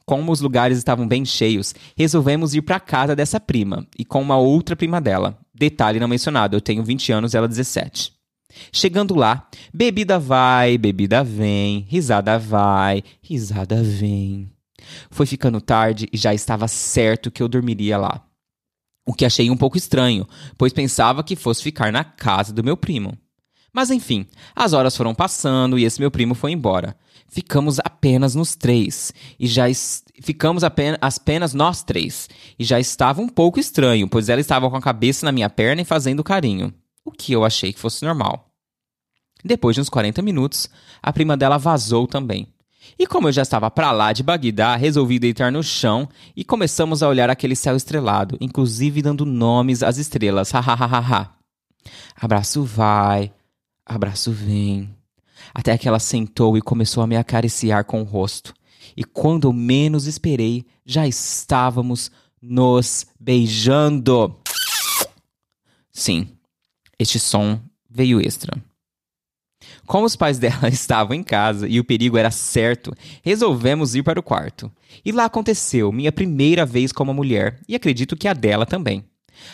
Como 0.05 0.31
os 0.31 0.39
lugares 0.39 0.77
estavam 0.77 1.07
bem 1.07 1.25
cheios, 1.25 1.73
resolvemos 1.97 2.53
ir 2.53 2.61
para 2.61 2.79
casa 2.79 3.15
dessa 3.15 3.39
prima 3.39 3.87
e 3.97 4.05
com 4.05 4.21
uma 4.21 4.37
outra 4.37 4.75
prima 4.75 5.01
dela. 5.01 5.37
Detalhe 5.53 5.99
não 5.99 6.07
mencionado, 6.07 6.55
eu 6.55 6.61
tenho 6.61 6.83
20 6.83 7.11
anos 7.11 7.33
ela 7.33 7.47
17. 7.47 8.13
Chegando 8.71 9.15
lá, 9.15 9.49
bebida 9.73 10.19
vai, 10.19 10.77
bebida 10.77 11.23
vem, 11.23 11.85
risada 11.89 12.37
vai, 12.37 13.03
risada 13.21 13.81
vem. 13.81 14.51
Foi 15.09 15.25
ficando 15.25 15.59
tarde 15.59 16.07
e 16.13 16.17
já 16.17 16.33
estava 16.33 16.67
certo 16.67 17.31
que 17.31 17.41
eu 17.41 17.47
dormiria 17.47 17.97
lá. 17.97 18.23
O 19.07 19.13
que 19.13 19.25
achei 19.25 19.49
um 19.49 19.57
pouco 19.57 19.77
estranho, 19.77 20.27
pois 20.57 20.73
pensava 20.73 21.23
que 21.23 21.35
fosse 21.35 21.63
ficar 21.63 21.91
na 21.91 22.03
casa 22.03 22.53
do 22.53 22.63
meu 22.63 22.77
primo. 22.77 23.17
Mas 23.73 23.91
enfim, 23.91 24.25
as 24.55 24.73
horas 24.73 24.95
foram 24.95 25.13
passando 25.13 25.77
e 25.77 25.83
esse 25.83 25.99
meu 25.99 26.09
primo 26.09 26.33
foi 26.33 26.51
embora. 26.51 26.95
Ficamos 27.27 27.79
apenas 27.79 28.35
nos 28.35 28.55
três. 28.55 29.13
E 29.39 29.47
já 29.47 29.65
ficamos 30.21 30.63
apenas, 30.63 30.97
apenas 31.01 31.53
nós 31.53 31.83
três. 31.83 32.29
E 32.57 32.63
já 32.63 32.79
estava 32.79 33.21
um 33.21 33.27
pouco 33.27 33.59
estranho, 33.59 34.07
pois 34.07 34.29
ela 34.29 34.41
estava 34.41 34.69
com 34.69 34.77
a 34.77 34.81
cabeça 34.81 35.25
na 35.25 35.31
minha 35.31 35.49
perna 35.49 35.81
e 35.81 35.85
fazendo 35.85 36.23
carinho. 36.23 36.73
O 37.03 37.11
que 37.11 37.33
eu 37.33 37.43
achei 37.43 37.73
que 37.73 37.79
fosse 37.79 38.05
normal. 38.05 38.49
Depois 39.43 39.75
de 39.75 39.81
uns 39.81 39.89
40 39.89 40.21
minutos, 40.21 40.69
a 41.03 41.13
prima 41.13 41.37
dela 41.37 41.57
vazou 41.57 42.07
também. 42.07 42.47
E 42.97 43.05
como 43.05 43.27
eu 43.27 43.31
já 43.31 43.41
estava 43.41 43.69
para 43.69 43.91
lá 43.91 44.13
de 44.13 44.23
Bagdá, 44.23 44.75
resolvi 44.75 45.19
deitar 45.19 45.51
no 45.51 45.61
chão 45.61 46.07
e 46.35 46.43
começamos 46.43 47.03
a 47.03 47.09
olhar 47.09 47.29
aquele 47.29 47.55
céu 47.55 47.75
estrelado, 47.75 48.37
inclusive 48.39 49.01
dando 49.01 49.25
nomes 49.25 49.83
às 49.83 49.97
estrelas. 49.97 50.51
Hahaha. 50.51 51.31
abraço 52.15 52.63
vai, 52.63 53.31
abraço 53.85 54.31
vem. 54.31 54.95
Até 55.53 55.77
que 55.77 55.87
ela 55.87 55.99
sentou 55.99 56.57
e 56.57 56.61
começou 56.61 57.03
a 57.03 57.07
me 57.07 57.15
acariciar 57.15 57.85
com 57.85 58.01
o 58.01 58.05
rosto. 58.05 58.53
E 58.95 59.03
quando 59.03 59.51
menos 59.51 60.07
esperei, 60.07 60.65
já 60.85 61.07
estávamos 61.07 62.11
nos 62.41 63.05
beijando. 63.19 64.35
Sim, 65.91 66.27
este 66.99 67.19
som 67.19 67.59
veio 67.89 68.21
extra. 68.21 68.55
Como 69.85 70.05
os 70.05 70.15
pais 70.15 70.37
dela 70.37 70.67
estavam 70.69 71.15
em 71.15 71.23
casa 71.23 71.67
e 71.67 71.79
o 71.79 71.83
perigo 71.83 72.17
era 72.17 72.31
certo, 72.31 72.93
resolvemos 73.23 73.95
ir 73.95 74.03
para 74.03 74.19
o 74.19 74.23
quarto. 74.23 74.71
E 75.03 75.11
lá 75.11 75.25
aconteceu 75.25 75.91
minha 75.91 76.11
primeira 76.11 76.65
vez 76.65 76.91
como 76.91 77.13
mulher, 77.13 77.59
e 77.67 77.75
acredito 77.75 78.15
que 78.15 78.27
a 78.27 78.33
dela 78.33 78.65
também. 78.65 79.05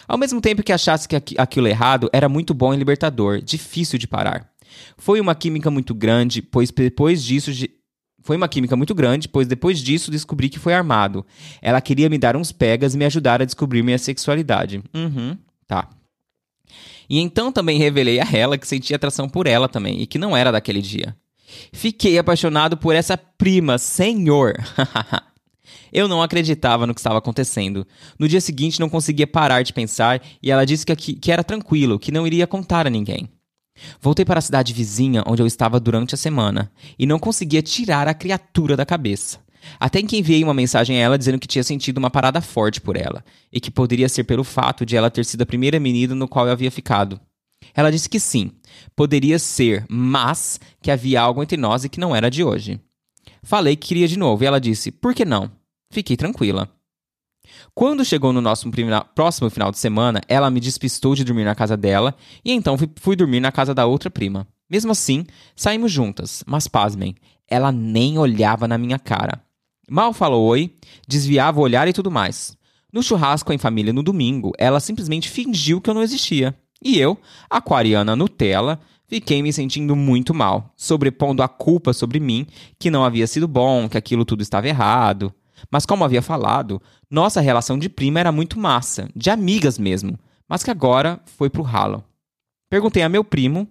Ao 0.08 0.18
mesmo 0.18 0.40
tempo 0.40 0.64
que 0.64 0.72
achasse 0.72 1.08
que 1.08 1.36
aquilo 1.38 1.68
errado 1.68 2.10
era 2.14 2.30
muito 2.30 2.54
bom 2.54 2.74
e 2.74 2.78
libertador, 2.78 3.42
difícil 3.42 3.98
de 3.98 4.08
parar. 4.08 4.51
Foi 4.98 5.20
uma 5.20 5.36
química 5.36 5.70
muito 5.72 5.94
grande, 5.94 6.42
pois 6.42 6.72
depois 6.72 7.24
disso 7.24 7.52
foi 8.24 8.38
uma 8.38 8.48
química 8.48 8.76
muito 8.76 8.94
grande, 8.94 9.28
pois 9.28 9.48
depois 9.48 9.80
disso 9.80 10.12
descobri 10.12 10.50
que 10.50 10.60
foi 10.60 10.74
armado. 10.74 11.26
Ela 11.62 11.82
queria 11.82 12.10
me 12.10 12.18
dar 12.18 12.36
uns 12.36 12.52
pegas 12.52 12.94
e 12.94 12.98
me 12.98 13.06
ajudar 13.06 13.42
a 13.42 13.46
descobrir 13.46 13.82
minha 13.84 13.98
sexualidade. 13.98 14.82
Uhum, 14.94 15.38
tá. 15.68 15.90
E 17.10 17.20
então 17.20 17.52
também 17.52 17.78
revelei 17.78 18.20
a 18.20 18.28
ela 18.32 18.58
que 18.58 18.68
sentia 18.68 18.96
atração 18.96 19.28
por 19.28 19.48
ela 19.48 19.68
também 19.68 20.02
e 20.02 20.08
que 20.08 20.18
não 20.18 20.38
era 20.38 20.52
daquele 20.52 20.82
dia. 20.82 21.16
Fiquei 21.74 22.18
apaixonado 22.18 22.78
por 22.78 22.96
essa 22.96 23.18
prima, 23.18 23.78
senhor. 23.78 24.54
Eu 25.92 26.08
não 26.08 26.22
acreditava 26.22 26.88
no 26.88 26.94
que 26.94 27.02
estava 27.02 27.18
acontecendo. 27.18 27.86
No 28.18 28.28
dia 28.28 28.40
seguinte 28.40 28.80
não 28.80 28.90
conseguia 28.90 29.28
parar 29.28 29.62
de 29.62 29.74
pensar 29.74 30.22
e 30.42 30.50
ela 30.50 30.66
disse 30.66 30.86
que, 30.86 31.14
que 31.14 31.32
era 31.32 31.44
tranquilo, 31.44 32.00
que 32.00 32.12
não 32.12 32.26
iria 32.26 32.48
contar 32.48 32.88
a 32.88 32.90
ninguém. 32.90 33.30
Voltei 34.00 34.26
para 34.26 34.40
a 34.40 34.42
cidade 34.42 34.74
vizinha 34.74 35.24
onde 35.26 35.42
eu 35.42 35.48
estava 35.48 35.80
durante 35.80 36.16
a 36.16 36.18
semana 36.18 36.72
e 36.98 37.06
não 37.06 37.20
conseguia 37.20 37.62
tirar 37.62 38.08
a 38.08 38.14
criatura 38.14 38.76
da 38.76 38.86
cabeça. 38.86 39.40
Até 39.80 40.02
que 40.02 40.18
enviei 40.18 40.44
uma 40.44 40.54
mensagem 40.54 40.98
a 40.98 41.02
ela 41.02 41.18
dizendo 41.18 41.40
que 41.40 41.48
tinha 41.48 41.64
sentido 41.64 41.98
uma 41.98 42.10
parada 42.10 42.42
forte 42.42 42.82
por 42.82 42.98
ela, 42.98 43.24
e 43.52 43.60
que 43.60 43.70
poderia 43.70 44.10
ser 44.10 44.24
pelo 44.24 44.44
fato 44.44 44.86
de 44.86 44.96
ela 44.96 45.12
ter 45.12 45.24
sido 45.24 45.42
a 45.42 45.46
primeira 45.46 45.80
menina 45.80 46.16
no 46.16 46.28
qual 46.28 46.48
eu 46.48 46.52
havia 46.52 46.72
ficado. 46.72 47.20
Ela 47.74 47.92
disse 47.92 48.10
que 48.10 48.20
sim, 48.20 48.52
poderia 48.96 49.38
ser, 49.38 49.86
mas 49.88 50.60
que 50.82 50.92
havia 50.92 51.22
algo 51.22 51.44
entre 51.44 51.58
nós 51.58 51.84
e 51.84 51.90
que 51.90 52.00
não 52.00 52.16
era 52.16 52.30
de 52.30 52.44
hoje. 52.44 52.80
Falei 53.44 53.76
que 53.76 53.88
queria 53.88 54.08
de 54.08 54.18
novo 54.18 54.44
e 54.44 54.48
ela 54.48 54.60
disse: 54.60 54.92
por 54.92 55.14
que 55.14 55.26
não? 55.26 55.52
Fiquei 55.92 56.18
tranquila. 56.18 56.70
Quando 57.74 58.04
chegou 58.04 58.34
no 58.34 58.42
nosso 58.42 58.70
próximo 59.16 59.50
final 59.50 59.72
de 59.72 59.80
semana, 59.80 60.22
ela 60.28 60.50
me 60.50 60.60
despistou 60.60 61.16
de 61.16 61.24
dormir 61.24 61.46
na 61.46 61.56
casa 61.56 61.78
dela 61.78 62.16
e 62.44 62.52
então 62.52 62.78
fui 62.98 63.16
dormir 63.16 63.40
na 63.40 63.52
casa 63.52 63.74
da 63.74 63.86
outra 63.86 64.10
prima. 64.10 64.48
Mesmo 64.70 64.92
assim, 64.92 65.26
saímos 65.56 65.92
juntas, 65.92 66.44
mas 66.46 66.68
pasmem, 66.68 67.16
ela 67.48 67.72
nem 67.72 68.18
olhava 68.18 68.68
na 68.68 68.78
minha 68.78 69.00
cara. 69.00 69.42
Mal 69.90 70.14
falou 70.14 70.46
oi, 70.48 70.74
desviava 71.08 71.60
o 71.60 71.64
olhar 71.64 71.88
e 71.88 71.94
tudo 71.94 72.12
mais. 72.12 72.58
No 72.92 73.02
churrasco 73.02 73.54
em 73.54 73.58
família 73.58 73.94
no 73.94 74.04
domingo, 74.04 74.52
ela 74.58 74.80
simplesmente 74.80 75.30
fingiu 75.30 75.82
que 75.82 75.90
eu 75.90 75.94
não 75.94 76.04
existia. 76.04 76.56
E 76.84 77.00
eu, 77.00 77.18
aquariana 77.50 78.16
Nutella, 78.16 78.80
Fiquei 79.12 79.44
me 79.44 79.52
sentindo 79.52 79.94
muito 79.94 80.34
mal, 80.34 80.74
sobrepondo 80.78 81.44
a 81.44 81.48
culpa 81.50 81.92
sobre 81.92 82.18
mim, 82.18 82.48
que 82.80 82.90
não 82.90 83.04
havia 83.04 83.28
sido 83.28 83.46
bom, 83.46 83.90
que 83.90 83.98
aquilo 83.98 84.24
tudo 84.24 84.42
estava 84.42 84.70
errado. 84.70 85.34
Mas 85.70 85.86
como 85.86 86.04
havia 86.04 86.22
falado, 86.22 86.82
nossa 87.10 87.42
relação 87.42 87.78
de 87.78 87.90
prima 87.90 88.20
era 88.20 88.32
muito 88.32 88.58
massa, 88.60 89.10
de 89.16 89.30
amigas 89.30 89.78
mesmo, 89.78 90.18
mas 90.48 90.64
que 90.64 90.72
agora 90.72 91.20
foi 91.26 91.50
pro 91.50 91.62
ralo. 91.62 92.04
Perguntei 92.70 93.04
a 93.04 93.10
meu 93.10 93.24
primo 93.24 93.68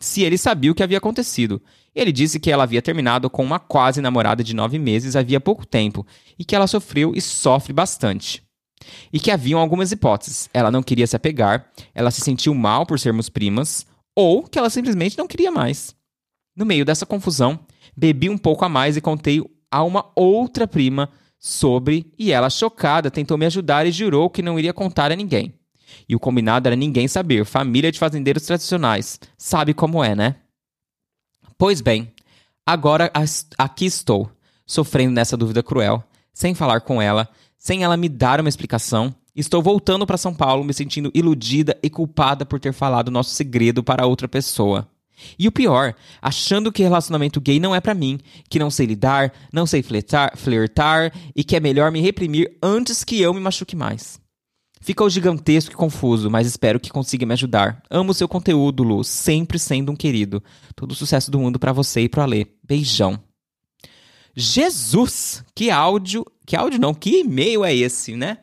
se 0.00 0.22
ele 0.22 0.38
sabia 0.38 0.70
o 0.70 0.74
que 0.74 0.82
havia 0.82 0.98
acontecido. 0.98 1.60
Ele 1.94 2.12
disse 2.12 2.40
que 2.40 2.50
ela 2.50 2.62
havia 2.62 2.80
terminado 2.80 3.28
com 3.28 3.44
uma 3.44 3.58
quase 3.58 4.00
namorada 4.00 4.42
de 4.42 4.54
nove 4.54 4.78
meses 4.78 5.16
havia 5.16 5.40
pouco 5.40 5.66
tempo 5.66 6.06
e 6.38 6.44
que 6.44 6.54
ela 6.54 6.66
sofreu 6.66 7.12
e 7.14 7.20
sofre 7.20 7.72
bastante. 7.72 8.42
E 9.12 9.20
que 9.20 9.30
haviam 9.30 9.60
algumas 9.60 9.92
hipóteses. 9.92 10.48
Ela 10.54 10.70
não 10.70 10.82
queria 10.82 11.06
se 11.06 11.16
apegar, 11.16 11.70
ela 11.94 12.10
se 12.10 12.20
sentiu 12.22 12.54
mal 12.54 12.86
por 12.86 12.98
sermos 12.98 13.28
primas, 13.28 13.86
ou 14.16 14.42
que 14.44 14.58
ela 14.58 14.70
simplesmente 14.70 15.18
não 15.18 15.26
queria 15.26 15.50
mais. 15.50 15.94
No 16.56 16.64
meio 16.64 16.84
dessa 16.84 17.04
confusão, 17.04 17.60
bebi 17.96 18.30
um 18.30 18.38
pouco 18.38 18.64
a 18.64 18.68
mais 18.68 18.96
e 18.96 19.00
contei 19.00 19.42
a 19.70 19.82
uma 19.82 20.10
outra 20.14 20.66
prima 20.66 21.08
sobre, 21.38 22.12
e 22.18 22.32
ela, 22.32 22.50
chocada, 22.50 23.10
tentou 23.10 23.38
me 23.38 23.46
ajudar 23.46 23.86
e 23.86 23.92
jurou 23.92 24.28
que 24.28 24.42
não 24.42 24.58
iria 24.58 24.74
contar 24.74 25.10
a 25.10 25.16
ninguém. 25.16 25.54
E 26.08 26.14
o 26.14 26.20
combinado 26.20 26.68
era 26.68 26.76
ninguém 26.76 27.08
saber, 27.08 27.44
família 27.44 27.90
de 27.90 27.98
fazendeiros 27.98 28.44
tradicionais. 28.44 29.18
Sabe 29.38 29.72
como 29.72 30.04
é, 30.04 30.14
né? 30.14 30.36
Pois 31.56 31.80
bem, 31.80 32.12
agora 32.66 33.10
aqui 33.58 33.86
estou, 33.86 34.30
sofrendo 34.66 35.12
nessa 35.12 35.36
dúvida 35.36 35.62
cruel, 35.62 36.02
sem 36.32 36.54
falar 36.54 36.80
com 36.80 37.00
ela, 37.00 37.28
sem 37.58 37.84
ela 37.84 37.96
me 37.96 38.08
dar 38.08 38.40
uma 38.40 38.48
explicação. 38.48 39.14
Estou 39.36 39.62
voltando 39.62 40.06
para 40.06 40.16
São 40.16 40.34
Paulo, 40.34 40.64
me 40.64 40.74
sentindo 40.74 41.10
iludida 41.14 41.78
e 41.82 41.88
culpada 41.88 42.44
por 42.44 42.58
ter 42.58 42.72
falado 42.72 43.10
nosso 43.10 43.30
segredo 43.30 43.82
para 43.82 44.06
outra 44.06 44.26
pessoa. 44.26 44.89
E 45.38 45.48
o 45.48 45.52
pior, 45.52 45.94
achando 46.20 46.72
que 46.72 46.82
relacionamento 46.82 47.40
gay 47.40 47.58
não 47.58 47.74
é 47.74 47.80
para 47.80 47.94
mim, 47.94 48.18
que 48.48 48.58
não 48.58 48.70
sei 48.70 48.86
lidar, 48.86 49.32
não 49.52 49.66
sei 49.66 49.82
flertar, 49.82 50.36
flertar 50.36 51.12
e 51.34 51.44
que 51.44 51.56
é 51.56 51.60
melhor 51.60 51.90
me 51.90 52.00
reprimir 52.00 52.56
antes 52.62 53.04
que 53.04 53.20
eu 53.20 53.32
me 53.32 53.40
machuque 53.40 53.76
mais. 53.76 54.20
Ficou 54.82 55.10
gigantesco 55.10 55.72
e 55.72 55.76
confuso, 55.76 56.30
mas 56.30 56.46
espero 56.46 56.80
que 56.80 56.88
consiga 56.88 57.26
me 57.26 57.34
ajudar. 57.34 57.82
Amo 57.90 58.14
seu 58.14 58.26
conteúdo, 58.26 58.82
Lu, 58.82 59.04
sempre 59.04 59.58
sendo 59.58 59.92
um 59.92 59.96
querido. 59.96 60.42
Todo 60.74 60.92
o 60.92 60.94
sucesso 60.94 61.30
do 61.30 61.38
mundo 61.38 61.58
para 61.58 61.72
você 61.72 62.00
e 62.00 62.08
pro 62.08 62.22
Alê. 62.22 62.46
Beijão. 62.66 63.22
Jesus! 64.34 65.44
Que 65.54 65.70
áudio, 65.70 66.24
que 66.46 66.56
áudio 66.56 66.80
não, 66.80 66.94
que 66.94 67.20
e-mail 67.20 67.62
é 67.62 67.74
esse, 67.74 68.16
né? 68.16 68.38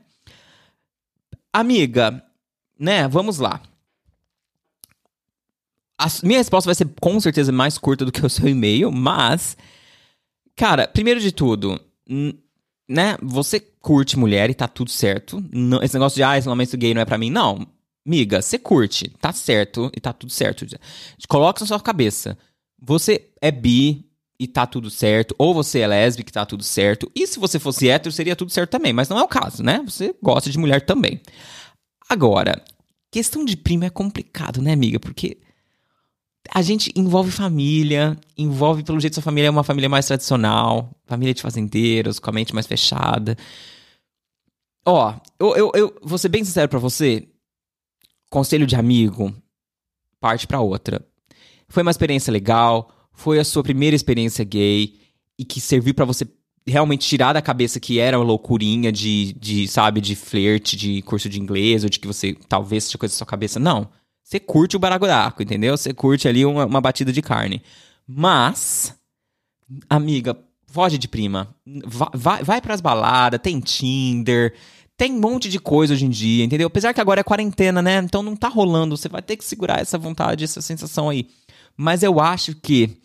Amiga, 1.51 2.23
né, 2.79 3.07
vamos 3.07 3.39
lá. 3.39 3.61
A 5.99 6.07
minha 6.23 6.39
resposta 6.39 6.67
vai 6.67 6.75
ser 6.75 6.87
com 7.01 7.19
certeza 7.19 7.51
mais 7.51 7.77
curta 7.77 8.05
do 8.05 8.11
que 8.11 8.25
o 8.25 8.29
seu 8.29 8.47
e-mail, 8.47 8.91
mas 8.91 9.57
cara, 10.55 10.87
primeiro 10.87 11.19
de 11.19 11.31
tudo, 11.31 11.79
né, 12.87 13.17
você 13.21 13.59
curte 13.59 14.17
mulher 14.17 14.49
e 14.49 14.53
tá 14.53 14.67
tudo 14.67 14.91
certo. 14.91 15.43
Não, 15.51 15.81
esse 15.81 15.95
negócio 15.95 16.15
de, 16.15 16.23
ah, 16.23 16.31
relacionamento 16.31 16.77
gay 16.77 16.93
não 16.93 17.01
é 17.01 17.05
para 17.05 17.17
mim. 17.17 17.29
Não, 17.29 17.65
miga, 18.05 18.41
você 18.41 18.59
curte, 18.59 19.09
tá 19.19 19.33
certo 19.33 19.91
e 19.95 19.99
tá 19.99 20.13
tudo 20.13 20.31
certo. 20.31 20.65
Coloca 21.27 21.61
na 21.61 21.67
sua 21.67 21.79
cabeça. 21.79 22.37
Você 22.79 23.29
é 23.41 23.51
bi 23.51 24.05
e 24.39 24.47
tá 24.47 24.67
tudo 24.67 24.91
certo, 24.91 25.33
ou 25.39 25.51
você 25.51 25.79
é 25.79 25.87
lésbica 25.87 26.29
e 26.29 26.33
tá 26.33 26.45
tudo 26.45 26.63
certo. 26.63 27.11
E 27.15 27.25
se 27.25 27.39
você 27.39 27.57
fosse 27.57 27.89
hétero, 27.89 28.13
seria 28.13 28.35
tudo 28.35 28.51
certo 28.51 28.69
também, 28.69 28.93
mas 28.93 29.09
não 29.09 29.17
é 29.17 29.23
o 29.23 29.27
caso, 29.27 29.63
né? 29.63 29.81
Você 29.83 30.13
gosta 30.21 30.49
de 30.51 30.59
mulher 30.59 30.85
também. 30.85 31.19
Agora, 32.07 32.63
questão 33.11 33.43
de 33.43 33.57
prima 33.57 33.85
é 33.85 33.89
complicado, 33.89 34.61
né, 34.61 34.73
amiga? 34.73 34.99
Porque 34.99 35.37
a 36.53 36.61
gente 36.61 36.91
envolve 36.95 37.31
família, 37.31 38.17
envolve, 38.37 38.83
pelo 38.83 38.99
jeito, 38.99 39.15
sua 39.15 39.23
família 39.23 39.47
é 39.47 39.51
uma 39.51 39.63
família 39.63 39.89
mais 39.89 40.05
tradicional, 40.05 40.91
família 41.05 41.33
de 41.33 41.41
fazendeiros, 41.41 42.19
com 42.19 42.29
a 42.29 42.33
mente 42.33 42.53
mais 42.53 42.67
fechada. 42.67 43.37
Ó, 44.85 45.13
eu, 45.39 45.55
eu, 45.55 45.71
eu 45.75 45.99
vou 46.01 46.17
ser 46.17 46.29
bem 46.29 46.43
sincero 46.43 46.69
pra 46.69 46.79
você. 46.79 47.27
Conselho 48.29 48.67
de 48.67 48.75
amigo, 48.75 49.33
parte 50.19 50.47
pra 50.47 50.61
outra. 50.61 51.05
Foi 51.67 51.83
uma 51.83 51.91
experiência 51.91 52.31
legal, 52.31 52.91
foi 53.11 53.39
a 53.39 53.43
sua 53.43 53.63
primeira 53.63 53.95
experiência 53.95 54.45
gay 54.45 54.95
e 55.37 55.43
que 55.45 55.59
serviu 55.59 55.93
para 55.93 56.05
você 56.05 56.27
realmente 56.65 57.07
tirar 57.07 57.33
da 57.33 57.41
cabeça 57.41 57.79
que 57.79 57.99
era 57.99 58.19
uma 58.19 58.25
loucurinha 58.25 58.91
de, 58.91 59.33
de, 59.33 59.67
sabe, 59.67 60.01
de 60.01 60.15
flerte, 60.15 60.75
de 60.75 61.01
curso 61.01 61.29
de 61.29 61.39
inglês, 61.39 61.83
ou 61.83 61.89
de 61.89 61.99
que 61.99 62.07
você 62.07 62.35
talvez 62.47 62.89
tinha 62.89 62.99
coisa 62.99 63.13
na 63.13 63.17
sua 63.17 63.27
cabeça. 63.27 63.59
Não. 63.59 63.89
Você 64.27 64.41
curte 64.41 64.75
o 64.75 64.79
baraguraco, 64.79 65.41
entendeu? 65.41 65.77
Você 65.77 65.93
curte 65.93 66.27
ali 66.27 66.45
uma, 66.45 66.65
uma 66.65 66.81
batida 66.81 67.13
de 67.13 67.21
carne. 67.21 67.63
Mas, 68.05 68.93
amiga, 69.89 70.37
foge 70.67 70.97
de 70.97 71.07
prima. 71.07 71.55
Vai, 71.65 72.09
vai, 72.13 72.43
vai 72.43 72.61
pras 72.61 72.81
baladas, 72.81 73.39
tem 73.41 73.61
Tinder, 73.61 74.53
tem 74.97 75.13
um 75.13 75.19
monte 75.21 75.47
de 75.47 75.61
coisa 75.61 75.93
hoje 75.93 76.05
em 76.05 76.09
dia, 76.09 76.43
entendeu? 76.43 76.67
Apesar 76.67 76.93
que 76.93 76.99
agora 76.99 77.21
é 77.21 77.23
quarentena, 77.23 77.81
né? 77.81 77.99
Então 77.99 78.21
não 78.21 78.35
tá 78.35 78.49
rolando. 78.49 78.97
Você 78.97 79.07
vai 79.07 79.21
ter 79.21 79.37
que 79.37 79.45
segurar 79.45 79.79
essa 79.79 79.97
vontade, 79.97 80.43
essa 80.43 80.59
sensação 80.59 81.07
aí. 81.07 81.29
Mas 81.77 82.03
eu 82.03 82.19
acho 82.19 82.53
que. 82.53 82.97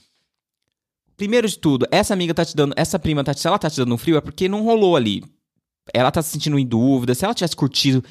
Primeiro 1.16 1.46
de 1.46 1.56
tudo, 1.56 1.87
essa 1.92 2.12
amiga 2.12 2.35
tá 2.35 2.44
te 2.44 2.56
dando. 2.56 2.74
Essa 2.76 2.98
prima 2.98 3.22
tá 3.22 3.32
te, 3.32 3.40
se 3.40 3.46
ela 3.46 3.61
tá 3.61 3.70
te 3.70 3.76
dando 3.76 3.94
um 3.94 3.98
frio, 3.98 4.16
é 4.16 4.20
porque 4.20 4.48
não 4.48 4.64
rolou 4.64 4.96
ali. 4.96 5.22
Ela 5.94 6.11
tá 6.11 6.20
se 6.20 6.30
sentindo 6.30 6.58
em 6.58 6.66
dúvida. 6.66 7.14
Se 7.14 7.24
ela 7.24 7.32
tivesse 7.32 7.54
curtido 7.54 8.02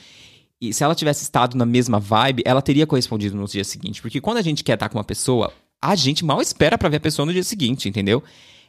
e 0.61 0.71
se 0.71 0.83
ela 0.83 0.93
tivesse 0.93 1.23
estado 1.23 1.57
na 1.57 1.65
mesma 1.65 1.99
vibe, 1.99 2.43
ela 2.45 2.61
teria 2.61 2.85
correspondido 2.85 3.35
no 3.35 3.47
dia 3.47 3.63
seguinte. 3.63 3.99
Porque 3.99 4.21
quando 4.21 4.37
a 4.37 4.41
gente 4.43 4.63
quer 4.63 4.75
estar 4.75 4.89
com 4.89 4.99
uma 4.99 5.03
pessoa, 5.03 5.51
a 5.81 5.95
gente 5.95 6.23
mal 6.23 6.39
espera 6.39 6.77
para 6.77 6.87
ver 6.87 6.97
a 6.97 7.01
pessoa 7.01 7.25
no 7.25 7.33
dia 7.33 7.43
seguinte, 7.43 7.89
entendeu? 7.89 8.23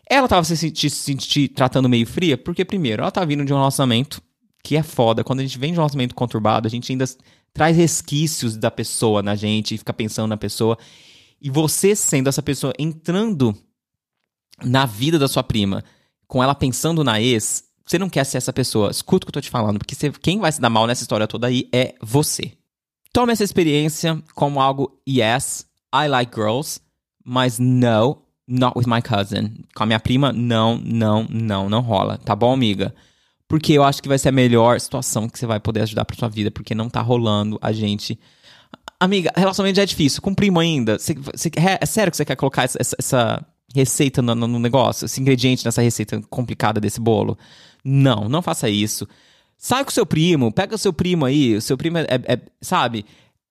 Ela 0.08 0.26
tava 0.26 0.42
se 0.42 0.56
se 0.56 1.48
tratando 1.48 1.88
meio 1.90 2.06
fria, 2.06 2.38
porque, 2.38 2.64
primeiro, 2.64 3.02
ela 3.02 3.10
tá 3.10 3.22
vindo 3.24 3.44
de 3.44 3.52
um 3.52 3.56
relacionamento 3.56 4.22
que 4.64 4.74
é 4.74 4.82
foda. 4.82 5.22
Quando 5.22 5.40
a 5.40 5.42
gente 5.42 5.58
vem 5.58 5.70
de 5.70 5.78
um 5.78 5.82
relacionamento 5.82 6.14
conturbado, 6.14 6.66
a 6.66 6.70
gente 6.70 6.90
ainda 6.90 7.04
traz 7.52 7.76
resquícios 7.76 8.56
da 8.56 8.70
pessoa 8.70 9.22
na 9.22 9.34
gente 9.34 9.74
e 9.74 9.78
fica 9.78 9.92
pensando 9.92 10.28
na 10.28 10.36
pessoa. 10.38 10.78
E 11.40 11.50
você 11.50 11.94
sendo 11.94 12.28
essa 12.28 12.42
pessoa 12.42 12.72
entrando 12.78 13.54
na 14.64 14.86
vida 14.86 15.18
da 15.18 15.28
sua 15.28 15.42
prima, 15.42 15.84
com 16.26 16.42
ela 16.42 16.54
pensando 16.54 17.04
na 17.04 17.20
ex, 17.20 17.64
você 17.84 17.98
não 17.98 18.08
quer 18.08 18.24
ser 18.24 18.38
essa 18.38 18.52
pessoa. 18.52 18.90
Escuta 18.90 19.24
o 19.24 19.26
que 19.26 19.30
eu 19.30 19.34
tô 19.34 19.40
te 19.40 19.50
falando, 19.50 19.78
porque 19.78 19.94
você, 19.94 20.10
quem 20.10 20.38
vai 20.38 20.52
se 20.52 20.60
dar 20.60 20.70
mal 20.70 20.86
nessa 20.86 21.02
história 21.02 21.26
toda 21.26 21.46
aí 21.46 21.68
é 21.72 21.94
você. 22.00 22.52
Tome 23.12 23.32
essa 23.32 23.44
experiência 23.44 24.22
como 24.34 24.60
algo, 24.60 24.98
yes, 25.08 25.66
I 25.94 26.08
like 26.08 26.34
girls, 26.34 26.80
mas 27.24 27.58
no, 27.58 28.22
not 28.48 28.76
with 28.76 28.86
my 28.86 29.02
cousin. 29.02 29.64
Com 29.74 29.82
a 29.82 29.86
minha 29.86 30.00
prima, 30.00 30.32
não, 30.32 30.78
não, 30.78 31.26
não, 31.28 31.68
não 31.68 31.80
rola. 31.80 32.18
Tá 32.18 32.34
bom, 32.34 32.52
amiga? 32.52 32.94
Porque 33.46 33.74
eu 33.74 33.84
acho 33.84 34.02
que 34.02 34.08
vai 34.08 34.18
ser 34.18 34.30
a 34.30 34.32
melhor 34.32 34.80
situação 34.80 35.28
que 35.28 35.38
você 35.38 35.46
vai 35.46 35.60
poder 35.60 35.82
ajudar 35.82 36.04
pra 36.04 36.16
sua 36.16 36.28
vida, 36.28 36.50
porque 36.50 36.74
não 36.74 36.88
tá 36.88 37.02
rolando 37.02 37.58
a 37.60 37.70
gente. 37.70 38.18
Amiga, 38.98 39.30
relacionamento 39.36 39.76
já 39.76 39.82
é 39.82 39.86
difícil. 39.86 40.22
Com 40.22 40.34
primo 40.34 40.58
ainda. 40.58 40.98
Você, 40.98 41.14
você, 41.14 41.50
é, 41.56 41.84
sério 41.84 42.10
que 42.10 42.16
você 42.16 42.24
quer 42.24 42.36
colocar 42.36 42.64
essa, 42.64 42.78
essa 42.98 43.46
receita 43.74 44.22
no, 44.22 44.34
no, 44.34 44.58
negócio? 44.58 45.04
Esse 45.04 45.20
ingrediente 45.20 45.64
nessa 45.64 45.82
receita 45.82 46.20
complicada 46.30 46.80
desse 46.80 47.00
bolo? 47.00 47.36
Não, 47.84 48.28
não 48.28 48.42
faça 48.42 48.68
isso. 48.68 49.06
Sai 49.56 49.84
com 49.84 49.90
seu 49.90 50.04
primo, 50.04 50.52
pega 50.52 50.76
seu 50.76 50.92
primo 50.92 51.24
aí, 51.24 51.54
o 51.54 51.60
seu 51.62 51.76
primo 51.76 51.98
é, 51.98 52.02
é, 52.02 52.34
é 52.34 52.40
sabe? 52.60 53.04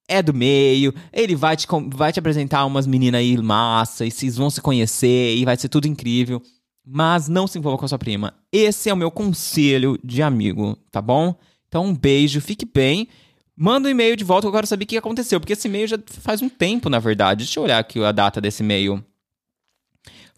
É 0.08 0.22
do 0.22 0.34
meio, 0.34 0.94
ele 1.14 1.36
vai 1.36 1.56
te, 1.56 1.66
vai 1.94 2.12
te 2.12 2.20
apresentar 2.20 2.66
umas 2.66 2.86
meninas 2.86 3.20
aí 3.20 3.38
massa, 3.38 4.06
e 4.06 4.12
vocês 4.12 4.36
vão 4.36 4.50
se 4.50 4.60
conhecer, 4.60 5.38
e 5.38 5.46
vai 5.46 5.56
ser 5.56 5.70
tudo 5.70 5.88
incrível. 5.88 6.42
Mas 6.86 7.30
não 7.30 7.48
se 7.48 7.58
envolva 7.58 7.78
com 7.78 7.86
a 7.86 7.88
sua 7.88 8.00
prima. 8.00 8.34
Esse 8.52 8.90
é 8.90 8.94
o 8.94 8.98
meu 8.98 9.10
conselho 9.10 9.98
de 10.04 10.22
amigo, 10.22 10.78
tá 10.92 11.02
bom? 11.02 11.34
Então, 11.68 11.86
um 11.86 11.96
beijo, 11.96 12.42
fique 12.42 12.66
bem. 12.66 13.08
Manda 13.56 13.88
um 13.88 13.92
e-mail 13.92 14.16
de 14.18 14.24
volta, 14.24 14.48
eu 14.48 14.52
quero 14.52 14.68
saber 14.68 14.84
o 14.84 14.88
que 14.88 14.98
aconteceu, 14.98 15.40
porque 15.40 15.54
esse 15.54 15.68
e-mail 15.68 15.88
já 15.88 16.00
faz 16.06 16.42
um 16.42 16.50
tempo, 16.50 16.90
na 16.90 17.00
verdade. 17.00 17.46
Deixa 17.46 17.60
eu 17.60 17.64
olhar 17.64 17.80
aqui 17.80 18.04
a 18.04 18.12
data 18.12 18.42
desse 18.42 18.64
e-mail. 18.64 19.02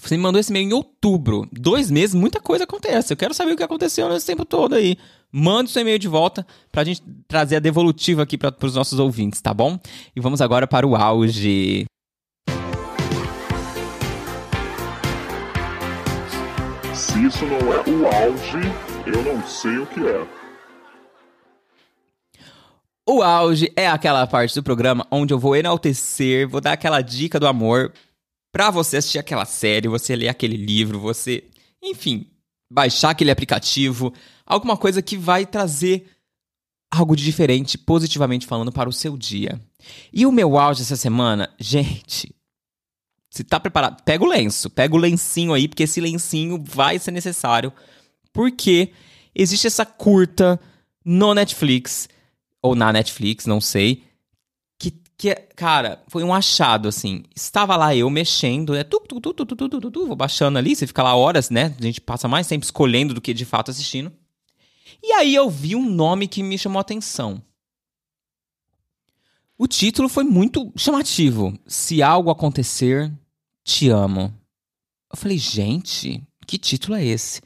Você 0.03 0.17
me 0.17 0.23
mandou 0.23 0.37
esse 0.37 0.51
e-mail 0.51 0.69
em 0.69 0.73
outubro. 0.73 1.47
Dois 1.49 1.89
meses, 1.89 2.13
muita 2.13 2.41
coisa 2.41 2.65
acontece. 2.65 3.13
Eu 3.13 3.17
quero 3.17 3.33
saber 3.33 3.53
o 3.53 3.55
que 3.55 3.63
aconteceu 3.63 4.09
nesse 4.09 4.25
tempo 4.25 4.43
todo 4.43 4.75
aí. 4.75 4.97
Manda 5.31 5.69
o 5.69 5.71
seu 5.71 5.81
e-mail 5.81 5.97
de 5.97 6.09
volta 6.09 6.45
pra 6.69 6.83
gente 6.83 7.01
trazer 7.25 7.55
a 7.55 7.59
devolutiva 7.59 8.23
aqui 8.23 8.37
para 8.37 8.53
os 8.61 8.75
nossos 8.75 8.99
ouvintes, 8.99 9.39
tá 9.39 9.53
bom? 9.53 9.79
E 10.13 10.19
vamos 10.19 10.41
agora 10.41 10.67
para 10.67 10.85
o 10.85 10.93
auge. 10.93 11.85
Se 16.93 17.25
isso 17.25 17.45
não 17.45 17.73
é 17.73 17.89
o 17.89 18.05
auge, 18.05 18.59
eu 19.07 19.23
não 19.23 19.47
sei 19.47 19.77
o 19.77 19.85
que 19.85 20.05
é. 20.05 20.27
O 23.07 23.21
auge 23.21 23.71
é 23.73 23.87
aquela 23.87 24.27
parte 24.27 24.53
do 24.53 24.63
programa 24.63 25.07
onde 25.09 25.33
eu 25.33 25.39
vou 25.39 25.55
enaltecer, 25.55 26.45
vou 26.47 26.59
dar 26.59 26.73
aquela 26.73 27.01
dica 27.01 27.39
do 27.39 27.47
amor 27.47 27.93
para 28.53 28.69
você 28.69 28.97
assistir 28.97 29.17
aquela 29.17 29.45
série, 29.45 29.87
você 29.87 30.15
ler 30.15 30.29
aquele 30.29 30.55
livro, 30.55 30.99
você, 30.99 31.43
enfim, 31.81 32.27
baixar 32.71 33.09
aquele 33.09 33.31
aplicativo, 33.31 34.13
alguma 34.45 34.77
coisa 34.77 35.01
que 35.01 35.17
vai 35.17 35.43
trazer 35.43 36.07
algo 36.91 37.15
de 37.15 37.23
diferente, 37.23 37.79
positivamente 37.79 38.45
falando, 38.45 38.71
para 38.71 38.87
o 38.87 38.93
seu 38.93 39.17
dia. 39.17 39.59
E 40.13 40.27
o 40.27 40.31
meu 40.31 40.59
auge 40.59 40.83
essa 40.83 40.95
semana, 40.95 41.51
gente, 41.59 42.33
Se 43.31 43.43
tá 43.43 43.59
preparado, 43.59 44.03
pega 44.03 44.23
o 44.23 44.27
lenço, 44.27 44.69
pega 44.69 44.93
o 44.93 44.99
lencinho 44.99 45.55
aí, 45.55 45.67
porque 45.67 45.81
esse 45.81 45.99
lencinho 45.99 46.63
vai 46.63 46.99
ser 46.99 47.09
necessário. 47.09 47.73
Porque 48.31 48.91
existe 49.33 49.65
essa 49.65 49.83
curta 49.83 50.59
no 51.03 51.33
Netflix, 51.33 52.07
ou 52.61 52.75
na 52.75 52.93
Netflix, 52.93 53.47
não 53.47 53.59
sei, 53.59 54.03
que, 55.23 55.33
cara, 55.55 56.03
foi 56.09 56.21
um 56.21 56.33
achado, 56.33 56.89
assim. 56.89 57.23
Estava 57.33 57.77
lá 57.77 57.95
eu 57.95 58.09
mexendo, 58.09 58.73
né? 58.73 58.83
Tu, 58.83 58.99
tu, 59.07 59.21
tu, 59.21 59.33
tu, 59.33 59.45
tu, 59.45 59.55
tu, 59.55 59.69
tu, 59.69 59.91
tu, 59.91 60.05
vou 60.05 60.17
baixando 60.17 60.57
ali, 60.57 60.75
você 60.75 60.85
fica 60.85 61.01
lá 61.01 61.15
horas, 61.15 61.49
né? 61.49 61.73
A 61.79 61.81
gente 61.81 62.01
passa 62.01 62.27
mais 62.27 62.45
tempo 62.45 62.65
escolhendo 62.65 63.13
do 63.13 63.21
que 63.21 63.33
de 63.33 63.45
fato 63.45 63.71
assistindo. 63.71 64.11
E 65.01 65.13
aí 65.13 65.33
eu 65.33 65.49
vi 65.49 65.77
um 65.77 65.89
nome 65.89 66.27
que 66.27 66.43
me 66.43 66.57
chamou 66.57 66.77
a 66.77 66.81
atenção. 66.81 67.41
O 69.57 69.65
título 69.65 70.09
foi 70.09 70.25
muito 70.25 70.73
chamativo. 70.75 71.57
Se 71.65 72.03
algo 72.03 72.29
acontecer, 72.29 73.09
te 73.63 73.87
amo. 73.87 74.37
Eu 75.09 75.15
falei, 75.15 75.37
gente, 75.37 76.21
que 76.45 76.57
título 76.57 76.97
é 76.97 77.05
esse? 77.05 77.41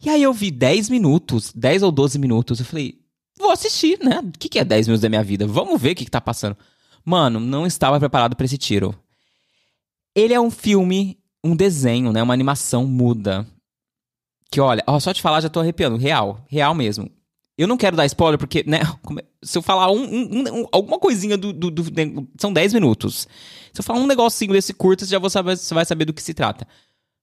E 0.00 0.08
aí 0.08 0.22
eu 0.22 0.32
vi 0.32 0.52
10 0.52 0.88
minutos, 0.88 1.52
10 1.52 1.82
ou 1.82 1.90
12 1.90 2.16
minutos. 2.16 2.60
Eu 2.60 2.64
falei, 2.64 3.00
vou 3.36 3.50
assistir, 3.50 3.98
né? 3.98 4.20
O 4.20 4.38
que, 4.38 4.48
que 4.48 4.60
é 4.60 4.64
10 4.64 4.86
minutos 4.86 5.02
da 5.02 5.08
minha 5.08 5.24
vida? 5.24 5.48
Vamos 5.48 5.82
ver 5.82 5.90
o 5.90 5.96
que, 5.96 6.04
que 6.04 6.10
tá 6.12 6.20
passando. 6.20 6.56
Mano, 7.04 7.40
não 7.40 7.66
estava 7.66 7.98
preparado 7.98 8.36
para 8.36 8.44
esse 8.44 8.58
tiro. 8.58 8.94
Ele 10.14 10.34
é 10.34 10.40
um 10.40 10.50
filme, 10.50 11.18
um 11.44 11.54
desenho, 11.54 12.12
né? 12.12 12.22
Uma 12.22 12.34
animação 12.34 12.86
muda. 12.86 13.46
Que 14.50 14.60
olha, 14.60 14.82
ó, 14.86 14.98
só 14.98 15.12
te 15.12 15.22
falar 15.22 15.40
já 15.40 15.48
tô 15.48 15.60
arrepiando. 15.60 15.96
Real, 15.96 16.44
real 16.48 16.74
mesmo. 16.74 17.10
Eu 17.56 17.66
não 17.66 17.76
quero 17.76 17.96
dar 17.96 18.06
spoiler, 18.06 18.38
porque, 18.38 18.64
né? 18.66 18.80
Se 19.42 19.58
eu 19.58 19.62
falar 19.62 19.90
um, 19.90 20.02
um, 20.02 20.60
um, 20.60 20.66
alguma 20.72 20.98
coisinha 20.98 21.36
do, 21.36 21.52
do, 21.52 21.70
do, 21.70 22.28
São 22.38 22.52
10 22.52 22.74
minutos. 22.74 23.28
Se 23.72 23.80
eu 23.80 23.84
falar 23.84 24.00
um 24.00 24.06
negocinho 24.06 24.52
desse 24.52 24.72
curto, 24.72 25.04
você 25.04 25.10
já 25.10 25.28
saber, 25.28 25.56
você 25.56 25.74
vai 25.74 25.84
saber 25.84 26.04
do 26.04 26.12
que 26.12 26.22
se 26.22 26.34
trata. 26.34 26.66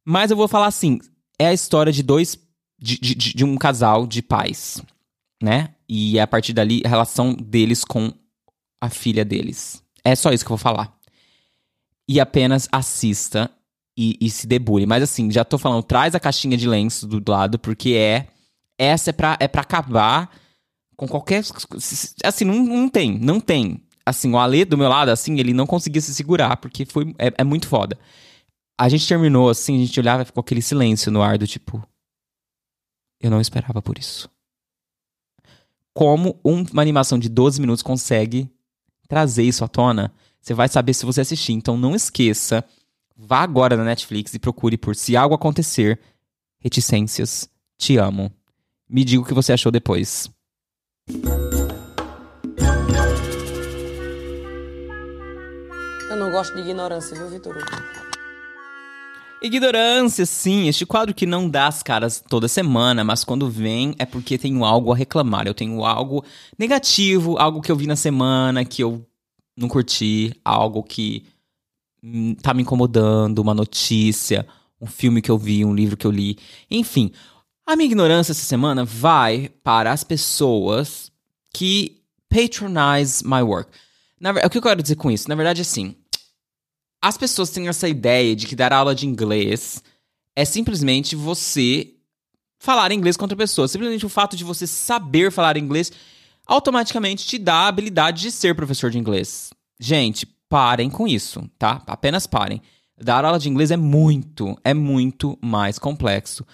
Mas 0.06 0.32
eu 0.32 0.38
vou 0.38 0.48
falar 0.48 0.68
assim: 0.68 1.00
é 1.40 1.48
a 1.48 1.54
história 1.54 1.92
de 1.92 2.04
dois. 2.04 2.38
De, 2.78 3.00
de, 3.00 3.16
de 3.16 3.46
um 3.46 3.56
casal 3.56 4.06
de 4.06 4.22
pais, 4.22 4.82
né? 5.42 5.74
E 5.88 6.20
é 6.20 6.22
a 6.22 6.28
partir 6.28 6.52
dali 6.52 6.82
a 6.84 6.90
relação 6.90 7.34
deles 7.34 7.86
com 7.86 8.14
a 8.82 8.90
filha 8.90 9.26
deles. 9.26 9.84
É 10.04 10.16
só 10.16 10.32
isso 10.32 10.46
que 10.46 10.52
eu 10.52 10.58
vou 10.58 10.62
falar. 10.62 10.96
E 12.08 12.20
apenas 12.20 12.68
assista 12.72 13.50
e, 13.98 14.18
e 14.20 14.30
se 14.30 14.46
debulhe. 14.46 14.86
Mas 14.86 15.04
assim, 15.04 15.32
já 15.32 15.44
tô 15.44 15.58
falando, 15.58 15.84
traz 15.84 16.14
a 16.14 16.20
caixinha 16.20 16.58
de 16.58 16.68
lenço 16.68 17.08
do 17.08 17.32
lado, 17.32 17.58
porque 17.58 17.94
é 17.94 18.28
essa 18.78 19.10
é 19.10 19.14
pra, 19.14 19.38
é 19.40 19.48
pra 19.48 19.62
acabar 19.62 20.30
com 20.96 21.08
qualquer. 21.08 21.44
Assim, 22.24 22.46
não, 22.46 22.56
não 22.56 22.90
tem, 22.90 23.18
não 23.18 23.40
tem. 23.40 23.82
Assim, 24.06 24.32
o 24.32 24.38
Ale 24.38 24.66
do 24.66 24.78
meu 24.78 24.88
lado, 24.88 25.10
assim, 25.10 25.40
ele 25.40 25.54
não 25.54 25.66
conseguia 25.66 26.02
se 26.02 26.14
segurar, 26.14 26.58
porque 26.58 26.86
foi, 26.86 27.16
é, 27.18 27.34
é 27.40 27.44
muito 27.44 27.68
foda. 27.68 27.98
A 28.78 28.88
gente 28.88 29.08
terminou, 29.08 29.50
assim, 29.50 29.76
a 29.76 29.86
gente 29.86 30.00
olhava 30.00 30.22
e 30.22 30.26
ficou 30.26 30.42
aquele 30.42 30.62
silêncio 30.62 31.12
no 31.12 31.24
ar 31.24 31.38
do 31.38 31.48
tipo. 31.48 31.84
Eu 33.20 33.32
não 33.32 33.42
esperava 33.42 33.82
por 33.82 33.98
isso. 33.98 34.30
Como 35.94 36.40
uma 36.44 36.82
animação 36.82 37.18
de 37.18 37.30
12 37.30 37.60
minutos 37.60 37.82
consegue 37.82 38.50
trazer 39.08 39.44
isso 39.44 39.64
à 39.64 39.68
tona, 39.68 40.12
você 40.42 40.54
vai 40.54 40.68
saber 40.68 40.94
se 40.94 41.06
você 41.06 41.22
assistir. 41.22 41.54
Então 41.54 41.78
não 41.78 41.96
esqueça, 41.96 42.64
vá 43.16 43.40
agora 43.40 43.76
na 43.76 43.84
Netflix 43.84 44.34
e 44.34 44.40
procure 44.40 44.78
por 44.78 44.96
Se 44.96 45.16
Algo 45.16 45.36
Acontecer, 45.36 46.00
Reticências, 46.60 47.50
Te 47.78 47.98
Amo. 47.98 48.32
Me 48.88 49.04
diga 49.04 49.22
o 49.22 49.26
que 49.26 49.34
você 49.34 49.54
achou 49.54 49.72
depois. 49.72 50.30
Eu 56.10 56.16
não 56.18 56.32
gosto 56.32 56.54
de 56.56 56.62
ignorância, 56.62 57.16
viu, 57.18 57.30
Vitor? 57.30 57.56
Ignorância, 59.46 60.26
sim. 60.26 60.68
Este 60.68 60.86
quadro 60.86 61.14
que 61.14 61.26
não 61.26 61.48
dá 61.48 61.68
as 61.68 61.84
caras 61.84 62.24
toda 62.28 62.48
semana, 62.48 63.04
mas 63.04 63.24
quando 63.24 63.50
vem 63.50 63.94
é 64.00 64.06
porque 64.06 64.38
tenho 64.38 64.66
algo 64.66 64.92
a 64.92 64.96
reclamar. 64.96 65.46
Eu 65.46 65.54
tenho 65.54 65.86
algo 65.86 66.26
negativo, 66.58 67.38
algo 67.38 67.62
que 67.62 67.72
eu 67.72 67.76
vi 67.76 67.86
na 67.86 67.96
semana 67.96 68.66
que 68.66 68.84
eu 68.84 69.06
não 69.56 69.68
curti, 69.68 70.34
algo 70.44 70.82
que 70.82 71.26
hum, 72.04 72.36
tá 72.42 72.54
me 72.54 72.64
incomodando, 72.64 73.40
uma 73.40 73.54
notícia, 73.54 74.48
um 74.82 74.88
filme 74.88 75.22
que 75.22 75.30
eu 75.30 75.38
vi, 75.38 75.64
um 75.64 75.76
livro 75.76 75.96
que 75.96 76.08
eu 76.08 76.12
li. 76.12 76.38
Enfim, 76.70 77.12
a 77.66 77.76
minha 77.76 77.88
ignorância 77.88 78.32
essa 78.32 78.46
semana 78.46 78.84
vai 78.84 79.50
para 79.64 79.92
as 79.92 80.04
pessoas 80.04 81.12
que 81.54 82.02
patronize 82.30 83.24
my 83.26 83.42
work. 83.42 83.72
Na, 84.20 84.32
o 84.32 84.50
que 84.50 84.58
eu 84.58 84.62
quero 84.62 84.82
dizer 84.82 84.96
com 84.96 85.12
isso? 85.12 85.30
Na 85.30 85.36
verdade, 85.36 85.62
assim, 85.62 85.96
as 87.02 87.18
pessoas 87.18 87.50
têm 87.50 87.68
essa 87.68 87.88
ideia 87.88 88.36
de 88.36 88.48
que 88.48 88.56
dar 88.56 88.74
aula 88.74 88.96
de 88.96 89.06
inglês 89.06 89.84
é 90.36 90.44
simplesmente 90.44 91.16
você 91.16 91.94
falar 92.60 92.92
inglês 92.92 93.16
com 93.16 93.24
outra 93.24 93.38
pessoa. 93.38 93.68
Simplesmente 93.68 94.06
o 94.06 94.10
fato 94.10 94.36
de 94.36 94.44
você 94.44 94.66
saber 94.66 95.32
falar 95.32 95.58
inglês 95.58 95.92
automaticamente 96.46 97.26
te 97.26 97.38
dá 97.38 97.56
a 97.56 97.68
habilidade 97.68 98.22
de 98.22 98.32
ser 98.32 98.56
professor 98.56 98.90
de 98.90 98.98
inglês. 98.98 99.52
Gente, 99.80 100.26
parem 100.50 100.90
com 100.90 101.08
isso, 101.08 101.50
tá? 101.58 101.82
Apenas 101.88 102.28
parem. 102.28 102.62
Dar 102.98 103.26
aula 103.26 103.40
de 103.40 103.50
inglês 103.50 103.72
é 103.72 103.78
muito, 103.78 104.58
é 104.64 104.74
muito 104.74 105.38
mais 105.42 105.78
complexo. 105.78 106.46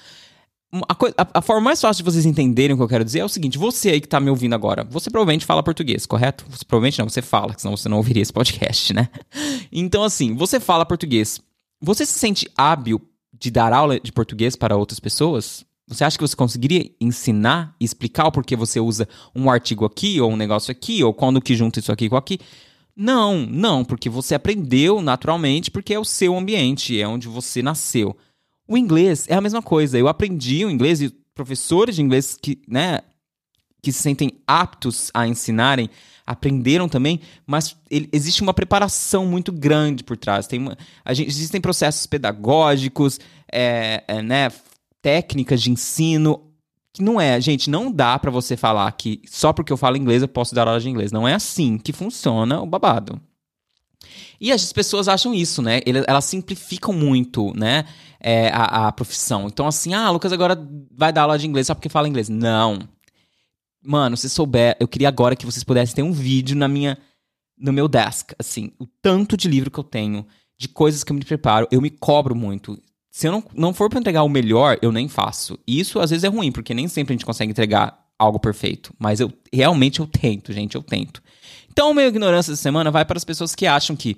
A, 0.74 0.94
a, 0.94 1.40
a, 1.40 1.42
forma 1.42 1.62
mais 1.62 1.82
fácil 1.82 2.02
de 2.02 2.10
vocês 2.10 2.26
entenderem 2.26 2.74
o 2.74 2.78
que 2.78 2.84
eu 2.84 2.88
quero 2.88 3.04
dizer 3.04 3.20
é 3.20 3.26
o 3.26 3.30
seguinte: 3.30 3.58
você 3.58 3.90
aí 3.90 4.00
que 4.00 4.08
tá 4.08 4.22
me 4.22 4.30
ouvindo 4.30 4.56
agora, 4.56 4.86
você 4.86 5.10
provavelmente 5.10 5.46
fala 5.46 5.62
português, 5.62 6.06
correto? 6.06 6.46
Você, 6.50 6.64
provavelmente 6.64 6.98
não, 7.00 7.10
você 7.10 7.22
fala, 7.22 7.54
senão 7.58 7.76
você 7.76 7.90
não 7.90 7.98
ouviria 7.98 8.22
esse 8.22 8.32
podcast, 8.32 8.94
né? 8.94 9.10
Então, 9.72 10.04
assim, 10.04 10.34
você 10.36 10.60
fala 10.60 10.86
português. 10.86 11.42
Você 11.82 12.06
se 12.06 12.18
sente 12.18 12.50
hábil 12.58 13.02
de 13.38 13.50
dar 13.50 13.74
aula 13.74 14.00
de 14.00 14.12
português 14.12 14.56
para 14.56 14.78
outras 14.78 15.00
pessoas? 15.00 15.66
Você 15.88 16.06
acha 16.06 16.18
que 16.18 16.26
você 16.26 16.36
conseguiria 16.36 16.90
ensinar, 17.02 17.76
explicar 17.80 18.28
o 18.28 18.32
porquê 18.32 18.56
você 18.56 18.80
usa 18.80 19.10
um 19.36 19.50
artigo 19.50 19.84
aqui, 19.84 20.22
ou 20.22 20.32
um 20.32 20.38
negócio 20.38 20.72
aqui, 20.72 21.04
ou 21.04 21.14
quando 21.14 21.42
que 21.42 21.56
junta 21.56 21.80
isso 21.80 21.92
aqui 21.92 22.08
com 22.08 22.16
aqui? 22.16 22.40
Não, 22.96 23.46
não, 23.46 23.84
porque 23.84 24.10
você 24.10 24.36
aprendeu 24.36 25.02
naturalmente, 25.02 25.72
porque 25.72 25.94
é 25.94 26.00
o 26.00 26.06
seu 26.06 26.38
ambiente, 26.38 27.00
é 27.00 27.08
onde 27.08 27.28
você 27.28 27.62
nasceu. 27.62 28.16
O 28.72 28.78
inglês 28.78 29.26
é 29.28 29.36
a 29.36 29.42
mesma 29.42 29.62
coisa. 29.62 30.00
Eu 30.00 30.08
aprendi 30.08 30.64
o 30.64 30.70
inglês 30.70 31.02
e 31.02 31.10
professores 31.36 31.96
de 31.96 32.02
inglês 32.02 32.38
que, 32.42 32.62
né, 32.66 33.02
que 33.82 33.92
se 33.92 34.02
sentem 34.02 34.32
aptos 34.48 35.12
a 35.14 35.28
ensinarem 35.28 35.90
aprenderam 36.26 36.88
também, 36.88 37.20
mas 37.46 37.76
ele, 37.90 38.08
existe 38.14 38.42
uma 38.42 38.54
preparação 38.54 39.26
muito 39.26 39.52
grande 39.52 40.06
por 40.06 40.16
trás. 40.16 40.48
Tem 40.48 40.58
uma, 40.58 40.78
gente, 41.10 41.28
existem 41.28 41.60
processos 41.60 42.06
pedagógicos, 42.06 43.20
é, 43.52 44.06
é, 44.08 44.22
né, 44.22 44.50
técnicas 45.02 45.62
de 45.62 45.70
ensino 45.70 46.48
que 46.94 47.04
não 47.04 47.20
é, 47.20 47.42
gente, 47.42 47.70
não 47.70 47.92
dá 47.92 48.18
para 48.18 48.32
você 48.32 48.56
falar 48.56 48.90
que 48.94 49.22
só 49.28 49.52
porque 49.52 49.74
eu 49.74 49.78
falo 49.78 49.98
inglês 49.98 50.22
eu 50.22 50.30
posso 50.30 50.56
dar 50.56 50.70
aula 50.70 50.80
de 50.80 50.90
inglês. 50.90 51.12
Não 51.12 51.28
é 51.28 51.34
assim 51.34 51.78
que 51.78 51.92
funciona 51.92 52.62
o 52.62 52.66
babado. 52.66 53.20
E 54.40 54.52
as 54.52 54.72
pessoas 54.74 55.08
acham 55.08 55.34
isso, 55.34 55.62
né? 55.62 55.82
Elas 56.08 56.26
simplificam 56.26 56.94
muito, 56.94 57.54
né? 57.56 57.86
É, 58.20 58.50
a, 58.50 58.88
a, 58.88 58.92
profissão. 58.92 59.48
Então, 59.48 59.68
assim, 59.68 59.94
ah, 59.94 60.10
Lucas 60.12 60.32
agora 60.32 60.58
vai 60.96 61.12
dar 61.12 61.24
aula 61.24 61.40
de 61.40 61.48
inglês 61.48 61.68
só 61.68 61.74
porque 61.74 61.90
fala 61.90 62.08
inglês. 62.08 62.30
Não. 62.30 62.80
Mano, 63.84 64.16
se 64.16 64.30
souber, 64.30 64.78
eu 64.80 64.88
queria 64.88 65.08
agora 65.08 65.36
que 65.36 65.46
vocês 65.46 65.64
pudessem 65.64 65.96
ter 65.96 66.04
um 66.04 66.12
vídeo 66.12 66.56
na 66.56 66.68
minha, 66.68 66.98
no 67.58 67.74
meu 67.74 67.88
desk, 67.88 68.34
assim, 68.38 68.72
o 68.80 68.86
tanto 68.86 69.36
de 69.36 69.48
livro 69.48 69.72
que 69.72 69.80
eu 69.80 69.84
tenho, 69.84 70.26
de 70.58 70.68
coisas 70.68 71.04
que 71.04 71.12
eu 71.12 71.16
me 71.16 71.26
preparo, 71.26 71.68
eu 71.72 71.82
me 71.82 71.90
cobro 71.90 72.36
muito. 72.36 72.80
Se 73.10 73.28
eu 73.28 73.32
não, 73.32 73.44
não 73.54 73.74
for 73.74 73.90
para 73.90 74.00
entregar 74.00 74.24
o 74.24 74.30
melhor, 74.30 74.78
eu 74.82 74.92
nem 74.92 75.08
faço. 75.08 75.58
Isso 75.68 76.00
às 76.00 76.12
vezes 76.12 76.24
é 76.24 76.28
ruim, 76.28 76.52
porque 76.52 76.74
nem 76.74 76.88
sempre 76.88 77.14
a 77.14 77.16
gente 77.16 77.26
consegue 77.26 77.52
entregar 77.52 78.00
algo 78.18 78.40
perfeito. 78.40 78.94
Mas 79.00 79.20
eu 79.20 79.34
realmente 79.52 80.00
eu 80.00 80.08
tento, 80.08 80.54
gente, 80.54 80.76
eu 80.76 80.84
tento. 80.84 81.22
Então, 81.72 81.94
minha 81.94 82.08
ignorância 82.08 82.52
da 82.52 82.58
semana 82.58 82.92
vai 82.92 83.06
para 83.06 83.18
as 83.18 83.24
pessoas 83.24 83.56
que 83.56 83.66
acham 83.66 83.96
que 83.96 84.18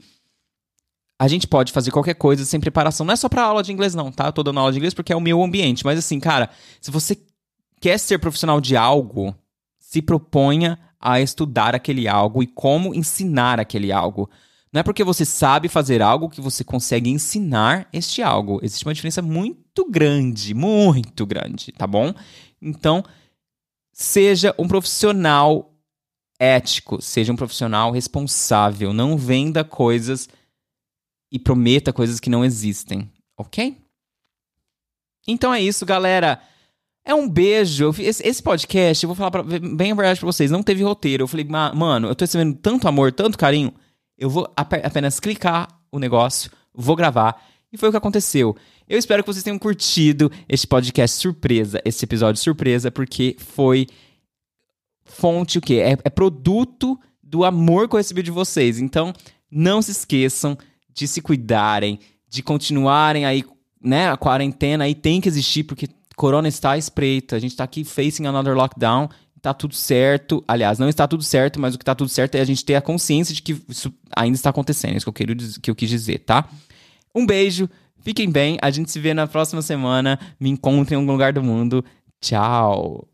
a 1.20 1.28
gente 1.28 1.48
pode 1.48 1.72
fazer 1.72 1.92
qualquer 1.92 2.16
coisa 2.16 2.44
sem 2.44 2.60
preparação. 2.60 3.06
Não 3.06 3.13
é 3.13 3.16
só 3.16 3.30
para 3.30 3.44
aula 3.44 3.62
de 3.62 3.72
inglês, 3.72 3.94
não, 3.94 4.12
tá? 4.12 4.26
Eu 4.26 4.34
tô 4.34 4.42
dando 4.42 4.60
aula 4.60 4.72
de 4.72 4.80
inglês 4.80 4.94
porque 4.94 5.13
é 5.13 5.16
o 5.16 5.22
meu 5.22 5.42
ambiente. 5.44 5.86
Mas 5.86 6.00
assim, 6.00 6.20
cara, 6.20 6.50
se 6.82 6.89
você 6.89 7.16
quer 7.80 8.00
ser 8.00 8.18
profissional 8.18 8.60
de 8.60 8.76
algo, 8.76 9.36
se 9.80 10.02
proponha 10.02 10.80
a 11.00 11.22
estudar 11.22 11.76
aquele 11.76 12.08
algo 12.08 12.42
e 12.42 12.48
como 12.48 12.96
ensinar 12.96 13.60
aquele 13.60 13.92
algo. 13.92 14.28
Não 14.72 14.80
é 14.80 14.84
porque 14.84 15.04
você 15.04 15.24
sabe 15.24 15.70
fazer 15.70 16.02
algo 16.02 16.30
que 16.30 16.42
você 16.42 16.63
consegue 16.63 17.12
ensinar 17.12 17.88
este 17.94 18.24
algo. 18.24 18.60
Existe 18.63 18.84
uma 18.84 18.94
diferença 18.96 19.22
muito 19.22 19.86
grande, 19.88 20.56
muito 20.56 21.24
grande, 21.28 21.72
tá 21.72 21.86
bom? 21.86 22.12
Então, 22.60 23.04
seja 23.92 24.56
um 24.58 24.68
profissional 24.68 25.73
ético, 26.44 27.02
seja 27.02 27.32
um 27.32 27.38
profissional 27.38 27.92
responsável, 27.92 28.92
não 28.92 29.18
venda 29.18 29.64
coisas 29.64 30.28
e 31.32 31.40
prometa 31.40 31.94
coisas 31.94 32.20
que 32.20 32.30
não 32.30 32.44
existem, 32.44 33.10
ok? 33.38 33.78
Então 35.26 35.54
é 35.54 35.62
isso, 35.62 35.86
galera. 35.86 36.42
É 37.06 37.16
um 37.16 37.30
beijo. 37.30 37.94
Esse, 37.98 38.44
podcast, 38.44 39.04
eu 39.04 39.08
vou 39.08 39.16
falar 39.16 39.32
pra, 39.32 39.44
bem 39.44 39.94
a 39.94 39.96
verdade 39.96 40.20
pra 40.20 40.26
vocês, 40.26 40.52
não 40.52 40.62
teve 40.62 40.84
roteiro. 40.84 41.24
Eu 41.24 41.28
falei, 41.30 41.46
mano, 41.46 42.10
eu 42.10 42.16
tô 42.16 42.26
recebendo 42.26 42.58
tanto 42.58 42.90
amor, 42.90 43.14
tanto 43.14 43.38
carinho. 43.38 43.74
Eu 44.18 44.30
vou 44.30 44.52
apenas 44.56 45.22
clicar 45.22 45.68
o 45.92 45.98
negócio, 45.98 46.52
vou 46.74 46.96
gravar. 46.96 47.42
E 47.72 47.78
foi 47.78 47.88
o 47.88 47.92
que 47.92 47.98
aconteceu. 47.98 48.56
Eu 48.88 49.00
espero 49.00 49.24
que 49.24 49.32
vocês 49.32 49.44
tenham 49.44 49.58
curtido 49.58 50.30
este 50.48 50.68
podcast 50.68 51.18
surpresa, 51.18 51.82
esse 51.86 52.04
episódio 52.04 52.42
surpresa, 52.42 52.92
porque 52.92 53.38
foi 53.40 53.88
fonte 55.06 55.58
o 55.58 55.62
quê? 55.62 55.76
É, 55.76 55.98
é 56.04 56.10
produto 56.10 57.00
do 57.22 57.44
amor 57.44 57.88
que 57.88 57.96
eu 57.96 57.98
recebi 57.98 58.22
de 58.22 58.32
vocês. 58.32 58.80
Então, 58.80 59.13
não 59.50 59.82
se 59.82 59.92
esqueçam 59.92 60.58
de 60.94 61.08
se 61.08 61.22
cuidarem, 61.22 62.00
de 62.30 62.44
continuarem 62.44 63.26
aí, 63.26 63.44
né? 63.82 64.10
A 64.10 64.18
quarentena 64.18 64.84
aí 64.84 64.94
tem 64.94 65.20
que 65.20 65.28
existir, 65.28 65.63
porque 65.63 65.88
Corona 66.16 66.48
está 66.48 66.78
espreita. 66.78 67.36
A 67.36 67.39
gente 67.39 67.56
tá 67.56 67.63
aqui 67.63 67.84
facing 67.84 68.26
another 68.26 68.56
lockdown. 68.56 69.10
Tá 69.42 69.54
tudo 69.54 69.76
certo. 69.76 70.44
Aliás, 70.48 70.80
não 70.80 70.88
está 70.88 71.08
tudo 71.08 71.24
certo, 71.24 71.60
mas 71.60 71.76
o 71.76 71.78
que 71.78 71.84
tá 71.84 71.94
tudo 71.94 72.10
certo 72.10 72.36
é 72.36 72.42
a 72.42 72.46
gente 72.46 72.63
ter 72.63 72.76
a 72.76 72.82
consciência 72.82 73.36
de 73.36 73.42
que 73.42 73.62
isso 73.68 73.94
ainda 74.16 74.36
está 74.36 74.50
acontecendo. 74.52 74.94
É 74.94 74.98
isso 74.98 75.06
que 75.06 75.10
eu, 75.10 75.13
quero, 75.13 75.36
que 75.62 75.72
eu 75.72 75.76
quis 75.76 75.89
dizer, 75.89 76.20
tá? 76.20 76.48
Um 77.13 77.26
beijo, 77.26 77.70
fiquem 78.00 78.30
bem. 78.30 78.58
A 78.62 78.72
gente 78.72 78.89
se 78.89 79.00
vê 79.00 79.13
na 79.13 79.28
próxima 79.28 79.62
semana. 79.62 80.18
Me 80.39 80.50
encontrem 80.50 80.98
em 80.98 81.02
algum 81.02 81.12
lugar 81.12 81.34
do 81.34 81.44
mundo. 81.44 81.84
Tchau. 82.22 83.12